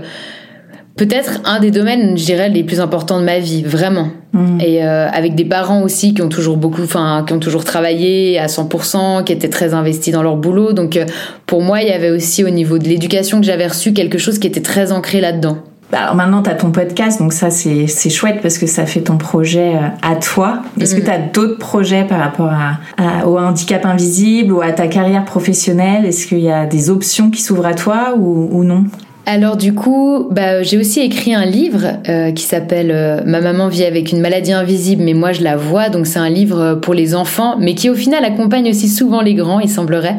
[0.96, 4.10] peut-être un des domaines, je dirais, les plus importants de ma vie, vraiment.
[4.34, 4.62] Mm.
[4.62, 8.40] Et euh, avec des parents aussi qui ont toujours beaucoup, enfin, qui ont toujours travaillé
[8.40, 10.74] à 100%, qui étaient très investis dans leur boulot.
[10.74, 11.06] Donc, euh,
[11.46, 14.40] pour moi, il y avait aussi au niveau de l'éducation que j'avais reçue quelque chose
[14.40, 15.58] qui était très ancré là-dedans.
[15.92, 19.02] Bah, alors maintenant, tu as ton podcast, donc ça, c'est chouette parce que ça fait
[19.02, 20.62] ton projet euh, à toi.
[20.80, 21.06] Est-ce que mm.
[21.06, 26.06] tu as d'autres projets par rapport à, au handicap invisible ou à ta carrière professionnelle?
[26.06, 28.86] Est-ce qu'il y a des options qui s'ouvrent à toi ou, ou non?
[29.26, 33.67] Alors du coup, bah, j'ai aussi écrit un livre euh, qui s'appelle euh, Ma maman
[33.67, 35.89] vit avec une maladie invisible, mais moi je la vois.
[35.89, 39.36] Donc c'est un livre pour les enfants, mais qui au final accompagne aussi souvent les
[39.36, 40.17] grands, il semblerait.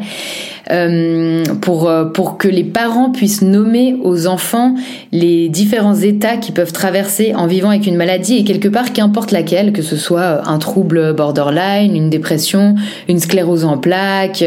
[0.71, 4.75] Euh, pour, euh, pour que les parents puissent nommer aux enfants
[5.11, 9.31] les différents états qu'ils peuvent traverser en vivant avec une maladie et quelque part qu'importe
[9.31, 12.75] laquelle, que ce soit euh, un trouble borderline, une dépression,
[13.09, 14.43] une sclérose en plaques,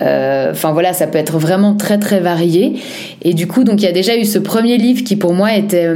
[0.00, 2.74] enfin voilà, ça peut être vraiment très très varié.
[3.20, 5.54] Et du coup, donc il y a déjà eu ce premier livre qui pour moi
[5.54, 5.88] était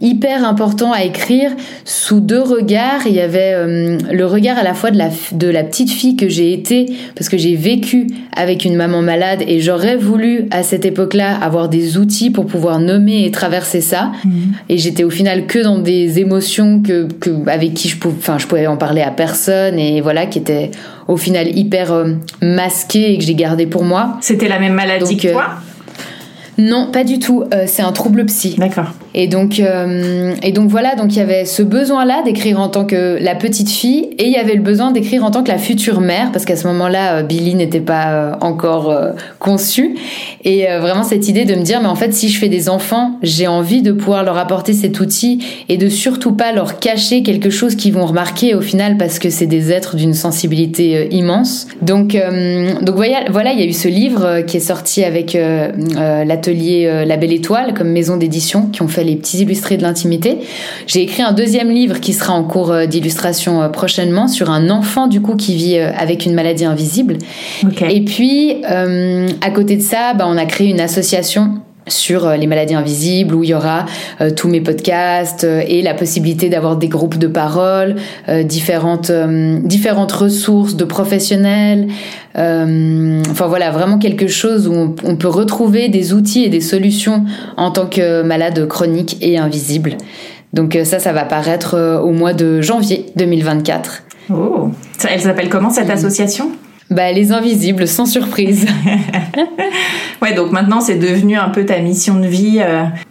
[0.00, 1.50] hyper important à écrire
[1.84, 3.06] sous deux regards.
[3.06, 6.28] Il y avait le regard à la fois de la, de la petite fille que
[6.28, 10.84] j'ai été parce que j'ai vécu avec une maman malade et j'aurais voulu à cette
[10.84, 14.12] époque-là avoir des outils pour pouvoir nommer et traverser ça.
[14.24, 14.32] Mhm.
[14.68, 18.38] Et j'étais au final que dans des émotions que, que avec qui je pouvais, enfin,
[18.38, 20.70] je pouvais en parler à personne et voilà, qui étaient
[21.08, 24.18] au final hyper euh, masquées et que j'ai gardé pour moi.
[24.20, 25.46] C'était la même maladie que toi?
[26.58, 27.44] Non, pas du tout.
[27.54, 28.56] Euh, c'est un trouble psy.
[28.58, 28.92] D'accord.
[29.14, 32.84] Et donc, euh, et donc voilà, donc il y avait ce besoin-là d'écrire en tant
[32.84, 35.58] que la petite fille, et il y avait le besoin d'écrire en tant que la
[35.58, 38.94] future mère, parce qu'à ce moment-là, euh, Billy n'était pas encore
[39.38, 39.96] conçue.
[40.44, 43.18] Et vraiment cette idée de me dire, mais en fait, si je fais des enfants,
[43.22, 47.50] j'ai envie de pouvoir leur apporter cet outil et de surtout pas leur cacher quelque
[47.50, 51.68] chose qu'ils vont remarquer au final, parce que c'est des êtres d'une sensibilité immense.
[51.80, 52.16] Donc,
[52.82, 56.86] donc voilà, voilà, il y a eu ce livre qui est sorti avec la atelier
[56.86, 60.38] euh, La Belle Étoile comme maison d'édition qui ont fait les petits illustrés de l'intimité.
[60.86, 64.70] J'ai écrit un deuxième livre qui sera en cours euh, d'illustration euh, prochainement sur un
[64.70, 67.18] enfant du coup qui vit avec une maladie invisible.
[67.88, 72.74] Et puis à côté de ça, bah, on a créé une association sur les maladies
[72.74, 73.86] invisibles où il y aura
[74.36, 77.96] tous mes podcasts et la possibilité d'avoir des groupes de parole,
[78.44, 79.10] différentes
[79.64, 81.88] différentes ressources de professionnels,
[82.38, 87.24] euh, enfin voilà, vraiment quelque chose où on, peut retrouver des outils et des solutions
[87.56, 89.96] en tant que malade chronique et invisible.
[90.52, 94.02] Donc euh, ça, ça va paraître euh, au mois de janvier 2024.
[94.30, 94.70] Oh,
[95.08, 96.50] elle s'appelle comment cette association?
[96.92, 98.66] Bah, les invisibles, sans surprise.
[100.22, 102.60] ouais, donc maintenant c'est devenu un peu ta mission de vie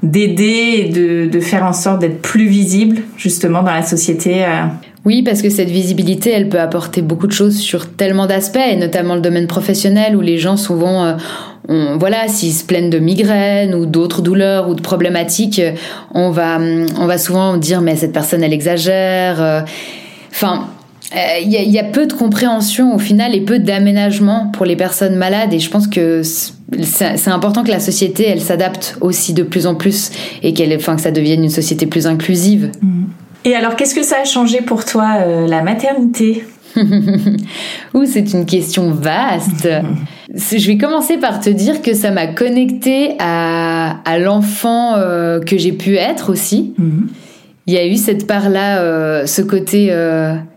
[0.03, 4.45] d'aider et de, de, faire en sorte d'être plus visible justement dans la société.
[5.03, 8.75] Oui, parce que cette visibilité, elle peut apporter beaucoup de choses sur tellement d'aspects, et
[8.75, 11.17] notamment le domaine professionnel où les gens souvent,
[11.67, 15.61] euh, voilà, s'ils se plaignent de migraines ou d'autres douleurs ou de problématiques,
[16.13, 16.59] on va,
[16.99, 19.41] on va souvent dire mais cette personne elle exagère.
[19.41, 19.61] Euh.
[20.31, 20.67] Enfin,
[21.13, 25.53] il y, a peu de compréhension au final et peu d'aménagement pour les personnes malades
[25.53, 29.75] et je pense que c'est important que la société elle s'adapte aussi de plus en
[29.75, 32.71] plus et qu'elle enfin que ça devienne une société plus inclusive.
[32.81, 33.03] Mmh.
[33.43, 36.45] Et alors, qu'est-ce que ça a changé pour toi, euh, la maternité?
[37.93, 39.67] Ouh, c'est une question vaste.
[40.33, 45.57] Je vais commencer par te dire que ça m'a connecté à, à l'enfant euh, que
[45.57, 46.73] j'ai pu être aussi.
[46.77, 47.09] Mhm.
[47.71, 49.87] Il y a eu cette part-là, euh, ce côté.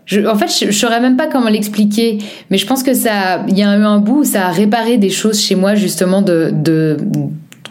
[0.05, 2.17] Je, en fait, je, ne saurais même pas comment l'expliquer,
[2.49, 4.97] mais je pense que ça, il y a eu un bout où ça a réparé
[4.97, 6.97] des choses chez moi justement de, de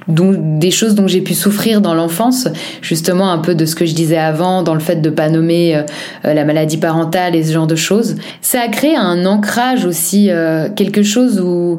[0.08, 2.48] des choses dont j'ai pu souffrir dans l'enfance,
[2.82, 5.76] justement un peu de ce que je disais avant, dans le fait de pas nommer
[5.76, 5.82] euh,
[6.24, 8.16] euh, la maladie parentale et ce genre de choses.
[8.40, 11.78] Ça a créé un ancrage aussi, euh, quelque chose où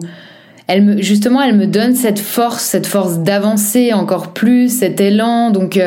[0.68, 5.52] elle me, justement, elle me donne cette force, cette force d'avancer encore plus, cet élan.
[5.52, 5.80] Donc,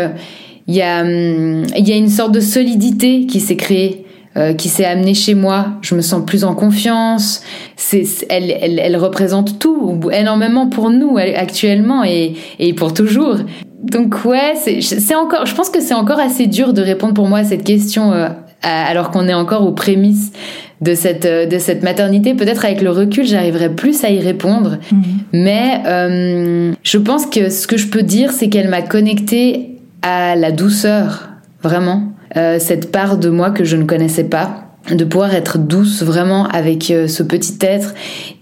[0.68, 4.04] il y a, hum, il y a une sorte de solidité qui s'est créée.
[4.36, 5.78] Euh, qui s'est amenée chez moi.
[5.80, 7.42] Je me sens plus en confiance.
[7.74, 13.38] C'est, elle, elle, elle, représente tout énormément pour nous actuellement et, et pour toujours.
[13.82, 15.46] Donc ouais, c'est, encore.
[15.46, 18.28] Je pense que c'est encore assez dur de répondre pour moi à cette question euh,
[18.62, 20.32] alors qu'on est encore aux prémices
[20.80, 22.34] de cette euh, de cette maternité.
[22.34, 24.78] Peut-être avec le recul, j'arriverai plus à y répondre.
[24.90, 25.02] Mhm.
[25.32, 30.36] Mais euh, je pense que ce que je peux dire, c'est qu'elle m'a connectée à
[30.36, 31.28] la douceur,
[31.62, 32.12] vraiment.
[32.36, 36.46] Euh, cette part de moi que je ne connaissais pas de pouvoir être douce vraiment
[36.46, 37.94] avec euh, ce petit être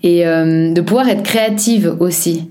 [0.02, 2.50] et euh, de pouvoir être créative aussi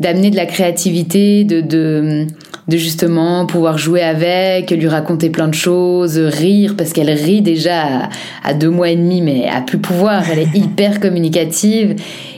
[0.00, 2.26] d'amener de la créativité de, de,
[2.66, 7.82] de justement pouvoir jouer avec lui raconter plein de choses rire parce qu'elle rit déjà
[7.82, 8.08] à,
[8.42, 11.96] à, deux mois et demi mais à plus pouvoir elle est hyper communicative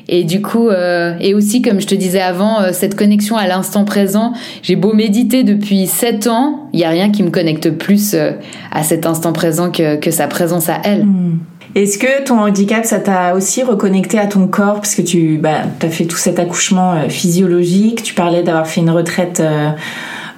[0.08, 3.46] et du coup, euh, et aussi, comme je te disais avant, euh, cette connexion à
[3.46, 4.32] l'instant présent,
[4.62, 8.32] j'ai beau méditer depuis 7 ans, il n'y a rien qui me connecte plus euh,
[8.70, 11.04] à cet instant présent que, que sa présence à elle.
[11.04, 11.38] Hmm.
[11.74, 14.74] Est-ce que ton handicap, ça t'a aussi reconnecté à ton corps?
[14.74, 18.90] Parce que tu bah, as fait tout cet accouchement physiologique, tu parlais d'avoir fait une
[18.90, 19.42] retraite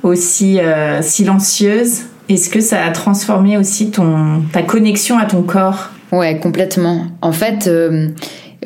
[0.03, 0.59] aussi
[1.03, 2.05] silencieuse.
[2.31, 5.91] Est-ce que ça a transformé aussi ton, ta connexion à ton corps?
[6.11, 7.03] Ouais, complètement.
[7.21, 7.69] En fait,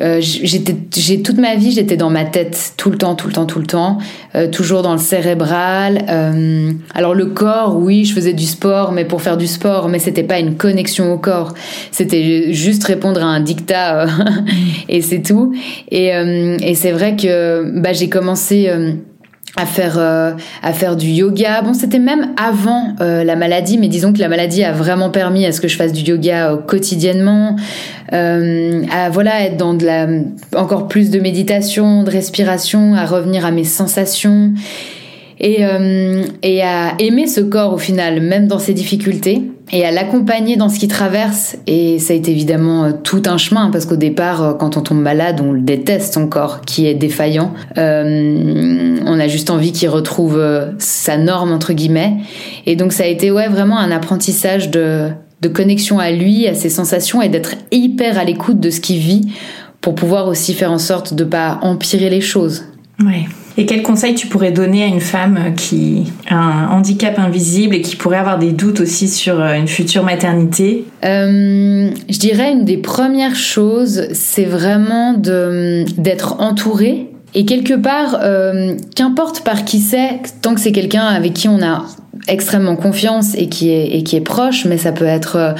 [0.01, 3.33] euh, j'étais, j'ai toute ma vie, j'étais dans ma tête tout le temps, tout le
[3.33, 3.99] temps, tout le temps,
[4.35, 6.05] euh, toujours dans le cérébral.
[6.09, 9.99] Euh, alors le corps, oui, je faisais du sport, mais pour faire du sport, mais
[9.99, 11.53] c'était pas une connexion au corps.
[11.91, 14.07] C'était juste répondre à un dictat
[14.89, 15.53] et c'est tout.
[15.91, 18.69] Et, et c'est vrai que bah, j'ai commencé
[19.57, 20.31] à faire euh,
[20.63, 21.61] à faire du yoga.
[21.61, 25.45] Bon, c'était même avant euh, la maladie, mais disons que la maladie a vraiment permis
[25.45, 27.55] à ce que je fasse du yoga euh, quotidiennement,
[28.11, 30.07] à voilà être dans de la
[30.55, 34.53] encore plus de méditation, de respiration, à revenir à mes sensations.
[35.41, 35.61] Et,
[36.43, 39.41] et à aimer ce corps au final, même dans ses difficultés
[39.73, 41.55] et à l'accompagner dans ce qu'il traverse.
[41.65, 44.81] Et ça a été évidemment euh, tout un chemin, parce qu'au départ, euh, quand on
[44.81, 47.53] tombe malade, on le déteste son corps qui est défaillant.
[47.77, 52.17] Euh, on a juste envie qu'il retrouve euh, sa norme, entre guillemets.
[52.65, 55.07] Et donc ça a été ouais, vraiment un apprentissage de,
[55.41, 58.99] de connexion à lui, à ses sensations, et d'être hyper à l'écoute de ce qu'il
[58.99, 59.31] vit
[59.79, 62.65] pour pouvoir aussi faire en sorte de pas empirer les choses.
[62.99, 63.25] Ouais.
[63.57, 67.81] Et quel conseil tu pourrais donner à une femme qui a un handicap invisible et
[67.81, 70.85] qui pourrait avoir des doutes aussi sur euh, une future maternité?
[71.03, 77.07] Euh, Je dirais une des premières choses, c'est vraiment d'être entourée.
[77.33, 81.61] Et quelque part, euh, qu'importe par qui c'est, tant que c'est quelqu'un avec qui on
[81.61, 81.85] a
[82.27, 85.55] extrêmement confiance et qui est et qui est proche mais ça peut être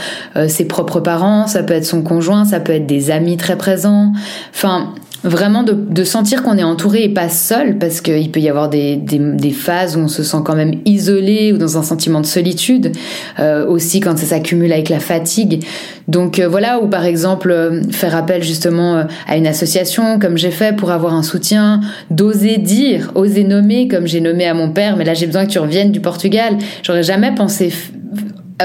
[0.47, 4.11] ses propres parents ça peut être son conjoint ça peut être des amis très présents
[4.53, 4.93] enfin
[5.23, 8.69] vraiment de, de sentir qu'on est entouré et pas seul, parce qu'il peut y avoir
[8.69, 12.21] des, des, des, phases où on se sent quand même isolé ou dans un sentiment
[12.21, 12.91] de solitude,
[13.39, 15.63] euh, aussi quand ça s'accumule avec la fatigue.
[16.07, 20.37] Donc euh, voilà, ou par exemple euh, faire appel justement euh, à une association comme
[20.37, 24.69] j'ai fait pour avoir un soutien, d'oser dire, oser nommer comme j'ai nommé à mon
[24.71, 26.57] père, mais là j'ai besoin que tu reviennes du Portugal.
[26.83, 27.71] J'aurais jamais pensé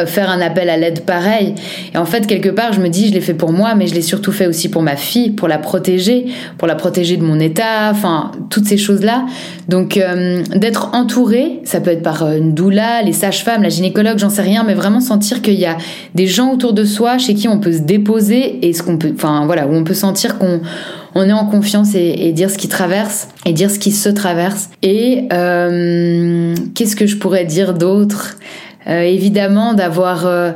[0.04, 1.54] faire un appel à l'aide pareil.
[1.94, 3.94] Et en fait, quelque part, je me dis, je l'ai fait pour moi, mais je
[3.94, 6.26] l'ai surtout fait aussi pour ma fille, pour la protéger,
[6.58, 9.26] pour la protéger de mon état, enfin, toutes ces choses-là.
[9.68, 14.18] Donc, euh, d'être entouré, ça peut être par euh, une doula, les sages-femmes, la gynécologue,
[14.18, 15.76] j'en sais rien, mais vraiment sentir qu'il y a
[16.14, 19.12] des gens autour de soi chez qui on peut se déposer et ce qu'on peut,
[19.14, 20.60] enfin, voilà, où on peut sentir qu'on
[21.16, 24.68] on est en confiance et, dire ce qui traverse et dire ce qui se traverse.
[24.82, 28.36] Et euh, qu'est-ce que je pourrais dire d'autre?
[28.88, 30.52] Euh, évidemment d'avoir euh,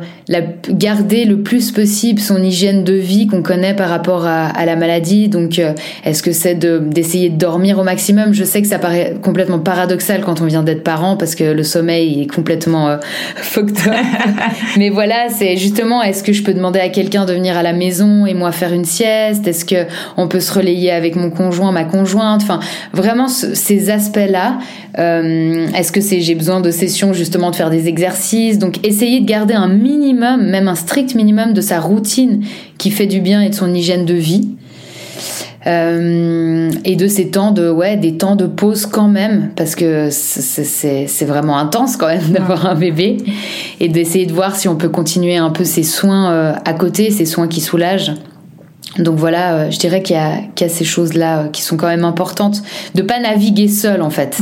[0.68, 4.76] gardé le plus possible son hygiène de vie qu'on connaît par rapport à, à la
[4.76, 5.28] maladie.
[5.28, 5.72] Donc, euh,
[6.04, 8.32] est-ce que c'est d'essayer de, dormir au maximum?
[8.32, 11.62] Je sais que ça paraît complètement paradoxal quand on vient d'être parent parce que le
[11.64, 12.96] sommeil est complètement euh,
[14.76, 17.72] Mais voilà, c'est justement, est-ce que je peux demander à quelqu'un de venir à la
[17.72, 19.48] maison et moi faire une sieste?
[19.48, 22.42] Est-ce que on peut se relayer avec mon conjoint, ma conjointe?
[22.42, 22.60] Enfin,
[22.92, 24.58] vraiment ces aspects-là.
[24.94, 28.58] Est-ce que c'est j'ai besoin de sessions justement de faire des exercices?
[28.58, 32.44] Donc essayer de garder un minimum, même un strict minimum de sa routine
[32.78, 34.48] qui fait du bien et de son hygiène de vie.
[35.66, 40.08] Euh, et de ces temps de ouais des temps de pause quand même parce que
[40.10, 43.18] c'est vraiment intense quand même d'avoir un bébé
[43.78, 47.10] et d'essayer de voir si on peut continuer un peu ses soins euh, à côté
[47.10, 48.14] ces soins qui soulagent
[48.98, 52.04] donc voilà, euh, je dirais qu'il y, y, a ces choses-là qui sont quand même
[52.04, 52.60] importantes.
[52.96, 54.40] De pas naviguer seul en fait.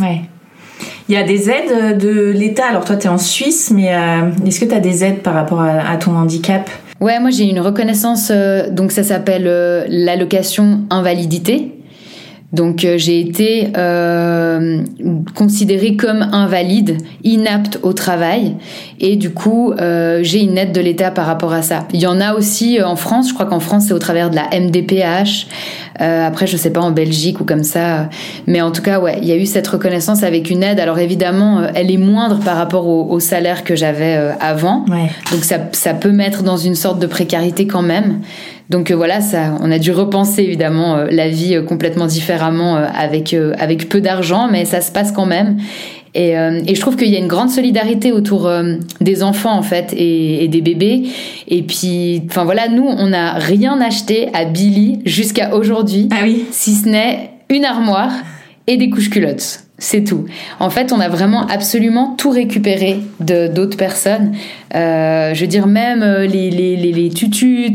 [1.08, 2.66] Il y a des aides de l'État.
[2.68, 5.62] Alors toi, tu en Suisse, mais euh, est-ce que tu as des aides par rapport
[5.62, 6.68] à, ton handicap?
[7.00, 11.77] Ouais, moi j'ai une reconnaissance, euh, donc ça s'appelle euh, l'allocation invalidité.
[12.52, 14.82] Donc j'ai été euh,
[15.34, 18.54] considérée comme invalide, inapte au travail,
[19.00, 21.86] et du coup euh, j'ai une aide de l'État par rapport à ça.
[21.92, 24.36] Il y en a aussi en France, je crois qu'en France c'est au travers de
[24.36, 25.46] la MDPH.
[26.00, 28.08] Euh, après, je sais pas en Belgique ou comme ça,
[28.46, 30.78] mais en tout cas, ouais, il y a eu cette reconnaissance avec une aide.
[30.78, 34.84] Alors évidemment, euh, elle est moindre par rapport au, salaire que j'avais euh, avant,
[35.32, 38.20] donc ça, ça peut mettre dans une sorte de précarité quand même.
[38.70, 44.02] Donc voilà, ça, on a dû repenser évidemment la vie complètement différemment avec avec peu
[44.02, 45.56] d'argent, mais ça se passe quand même.
[46.14, 49.56] Et, euh, et, je trouve qu'il y a une grande solidarité autour euh, des enfants
[49.56, 51.04] en fait et, et, des bébés.
[51.46, 56.46] Et puis, enfin voilà, nous on n'a rien acheté à Billy jusqu'à aujourd'hui, ah oui.
[56.50, 58.12] si ce n'est une armoire
[58.66, 59.67] et des couches culottes.
[59.80, 60.24] C'est tout.
[60.58, 64.32] En fait, on a vraiment absolument tout récupéré de d'autres personnes.
[64.74, 67.10] Euh, je veux dire, même euh, les, les, les, les,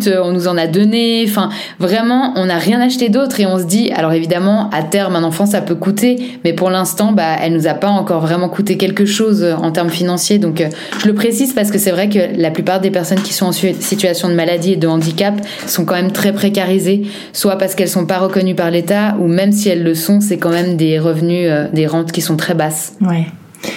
[0.08, 1.24] euh, on nous en a donné.
[1.26, 1.49] Enfin,
[1.80, 5.24] vraiment, on n'a rien acheté d'autre et on se dit, alors évidemment, à terme, un
[5.24, 8.76] enfant, ça peut coûter, mais pour l'instant, bah, elle nous a pas encore vraiment coûté
[8.76, 10.39] quelque chose en termes financiers.
[10.39, 10.62] Donc,
[10.99, 13.51] je le précise parce que c'est vrai que la plupart des personnes qui sont en
[13.54, 15.36] situation de maladie et de handicap
[15.68, 19.54] sont quand même très précarisées, soit parce qu'elles sont pas reconnues par l'État, ou même
[19.54, 22.94] si elles le sont, c'est quand même des revenus, des qui sont très basses.
[23.02, 23.28] Ouais.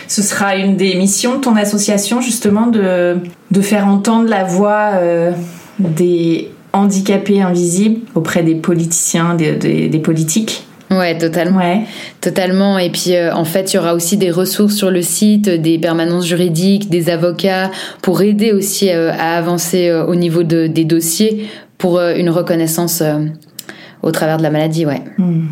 [0.09, 3.19] Ce sera une des missions de ton association justement de,
[3.51, 5.33] de faire entendre la voix euh,
[5.79, 10.64] des handicapés invisibles auprès des politiciens, des, des, politiques?
[10.91, 11.59] Ouais, totalement.
[11.59, 11.83] Ouais.
[12.21, 12.79] Totalement.
[12.79, 15.79] Et puis, euh, en fait, il y aura aussi des ressources sur le site, des
[15.79, 17.71] permanences juridiques, des avocats,
[18.03, 21.49] pour aider aussi euh, à avancer au niveau de, des dossiers
[21.79, 23.03] pour une reconnaissance
[24.03, 25.03] au travers de la maladie, ouais.
[25.19, 25.47] Hmm.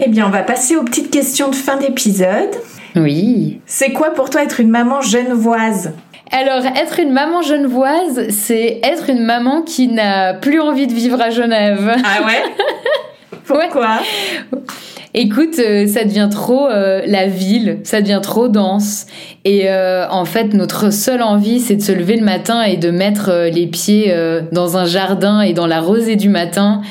[0.00, 2.54] Eh bien, on va passer aux petites questions de fin d'épisode.
[2.94, 3.60] Oui.
[3.66, 5.92] C'est quoi pour toi être une maman genevoise?
[6.30, 11.20] Alors, être une maman genevoise, c'est être une maman qui n'a plus envie de vivre
[11.20, 11.96] à Genève.
[12.04, 12.42] Ah ouais?
[13.44, 13.98] Pourquoi?
[15.14, 19.06] Écoute, ça devient trop la ville, ça devient trop dense.
[19.44, 23.48] Et en fait, notre seule envie, c'est de se lever le matin et de mettre
[23.50, 24.14] les pieds
[24.52, 26.82] dans un jardin et dans la rosée du matin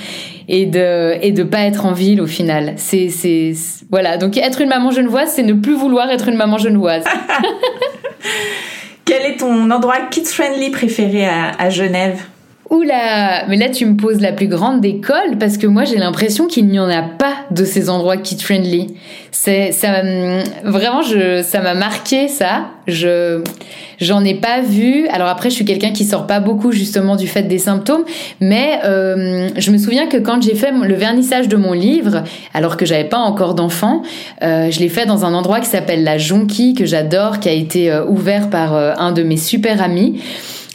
[0.47, 2.73] et de et de pas être en ville au final.
[2.77, 3.53] C'est c'est
[3.89, 4.17] voilà.
[4.17, 7.03] Donc être une maman genevoise, c'est ne plus vouloir être une maman genevoise.
[9.05, 12.21] Quel est ton endroit kids friendly préféré à, à Genève?
[12.69, 15.95] Oula, mais là tu me poses la plus grande des cols parce que moi j'ai
[15.97, 18.95] l'impression qu'il n'y en a pas de ces endroits kid friendly.
[19.31, 22.65] C'est ça hum, vraiment je ça m'a marqué ça.
[22.85, 23.41] Je
[23.99, 25.07] j'en ai pas vu.
[25.07, 28.03] Alors après je suis quelqu'un qui sort pas beaucoup justement du fait des symptômes,
[28.41, 32.75] mais euh, je me souviens que quand j'ai fait le vernissage de mon livre, alors
[32.75, 34.01] que j'avais pas encore d'enfant,
[34.43, 37.53] euh, je l'ai fait dans un endroit qui s'appelle la Jonquille que j'adore, qui a
[37.53, 40.21] été euh, ouvert par euh, un de mes super amis.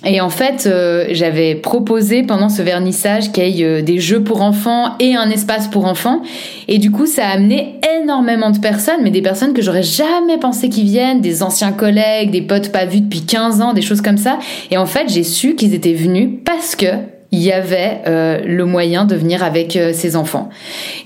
[0.05, 4.23] Et en fait, euh, j'avais proposé pendant ce vernissage qu'il y ait euh, des jeux
[4.23, 6.23] pour enfants et un espace pour enfants.
[6.67, 10.39] Et du coup, ça a amené énormément de personnes, mais des personnes que j'aurais jamais
[10.39, 14.01] pensé qu'ils viennent, des anciens collègues, des potes pas vus depuis 15 ans, des choses
[14.01, 14.39] comme ça.
[14.71, 16.87] Et en fait, j'ai su qu'ils étaient venus parce que
[17.33, 20.51] il y avait euh, le moyen de venir avec euh, ses enfants.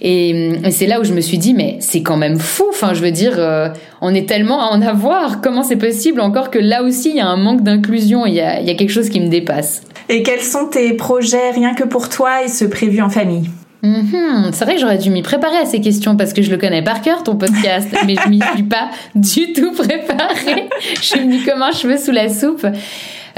[0.03, 2.65] Et, c'est là où je me suis dit, mais c'est quand même fou.
[2.69, 3.69] Enfin, je veux dire, euh,
[4.01, 5.41] on est tellement à en avoir.
[5.41, 8.27] Comment c'est possible encore que là aussi, il y a un manque d'inclusion.
[8.27, 9.83] Il y a, il y a quelque chose qui me dépasse.
[10.09, 13.49] Et quels sont tes projets rien que pour toi et ce prévu en famille?
[13.85, 14.53] Mm-hmm.
[14.53, 16.83] C'est vrai que j'aurais dû m'y préparer à ces questions parce que je le connais
[16.83, 20.69] par cœur, ton podcast, mais je m'y suis pas du tout préparée.
[20.97, 22.67] Je suis venue comme un cheveu sous la soupe.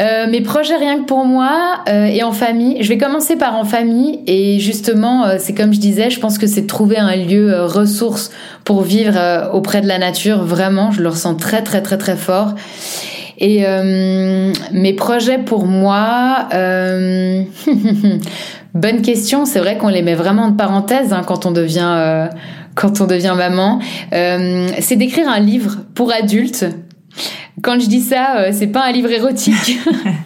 [0.00, 2.80] Euh, mes projets rien que pour moi euh, et en famille.
[2.82, 6.38] Je vais commencer par en famille et justement, euh, c'est comme je disais, je pense
[6.38, 8.30] que c'est trouver un lieu ressource
[8.64, 10.44] pour vivre auprès de la nature.
[10.44, 12.54] Vraiment, je le ressens très très très très fort.
[13.40, 13.64] Et
[14.72, 16.48] mes projets pour moi,
[18.74, 19.44] bonne question.
[19.44, 22.28] C'est vrai qu'on les met vraiment en parenthèse hein, quand on devient
[22.74, 23.78] quand on devient maman.
[24.10, 26.66] c'est d'écrire un livre pour adultes
[27.62, 29.78] quand je dis ça, euh, c'est pas un livre érotique.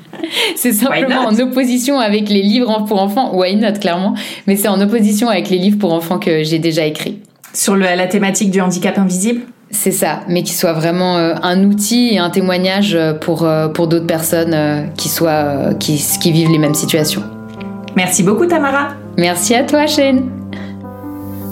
[0.56, 3.34] c'est simplement en opposition avec les livres pour enfants.
[3.34, 4.14] Why not, clairement?
[4.46, 7.20] Mais c'est en opposition avec les livres pour enfants que j'ai déjà écrits.
[7.52, 9.42] Sur la thématique du handicap invisible?
[9.70, 13.88] C'est ça, mais qui soit vraiment euh, un outil et un témoignage pour, euh, pour
[13.88, 17.22] d'autres personnes qui, soient, qui, qui vivent les mêmes situations.
[17.96, 18.88] Merci beaucoup Tamara.
[19.16, 20.41] Merci à toi Shane.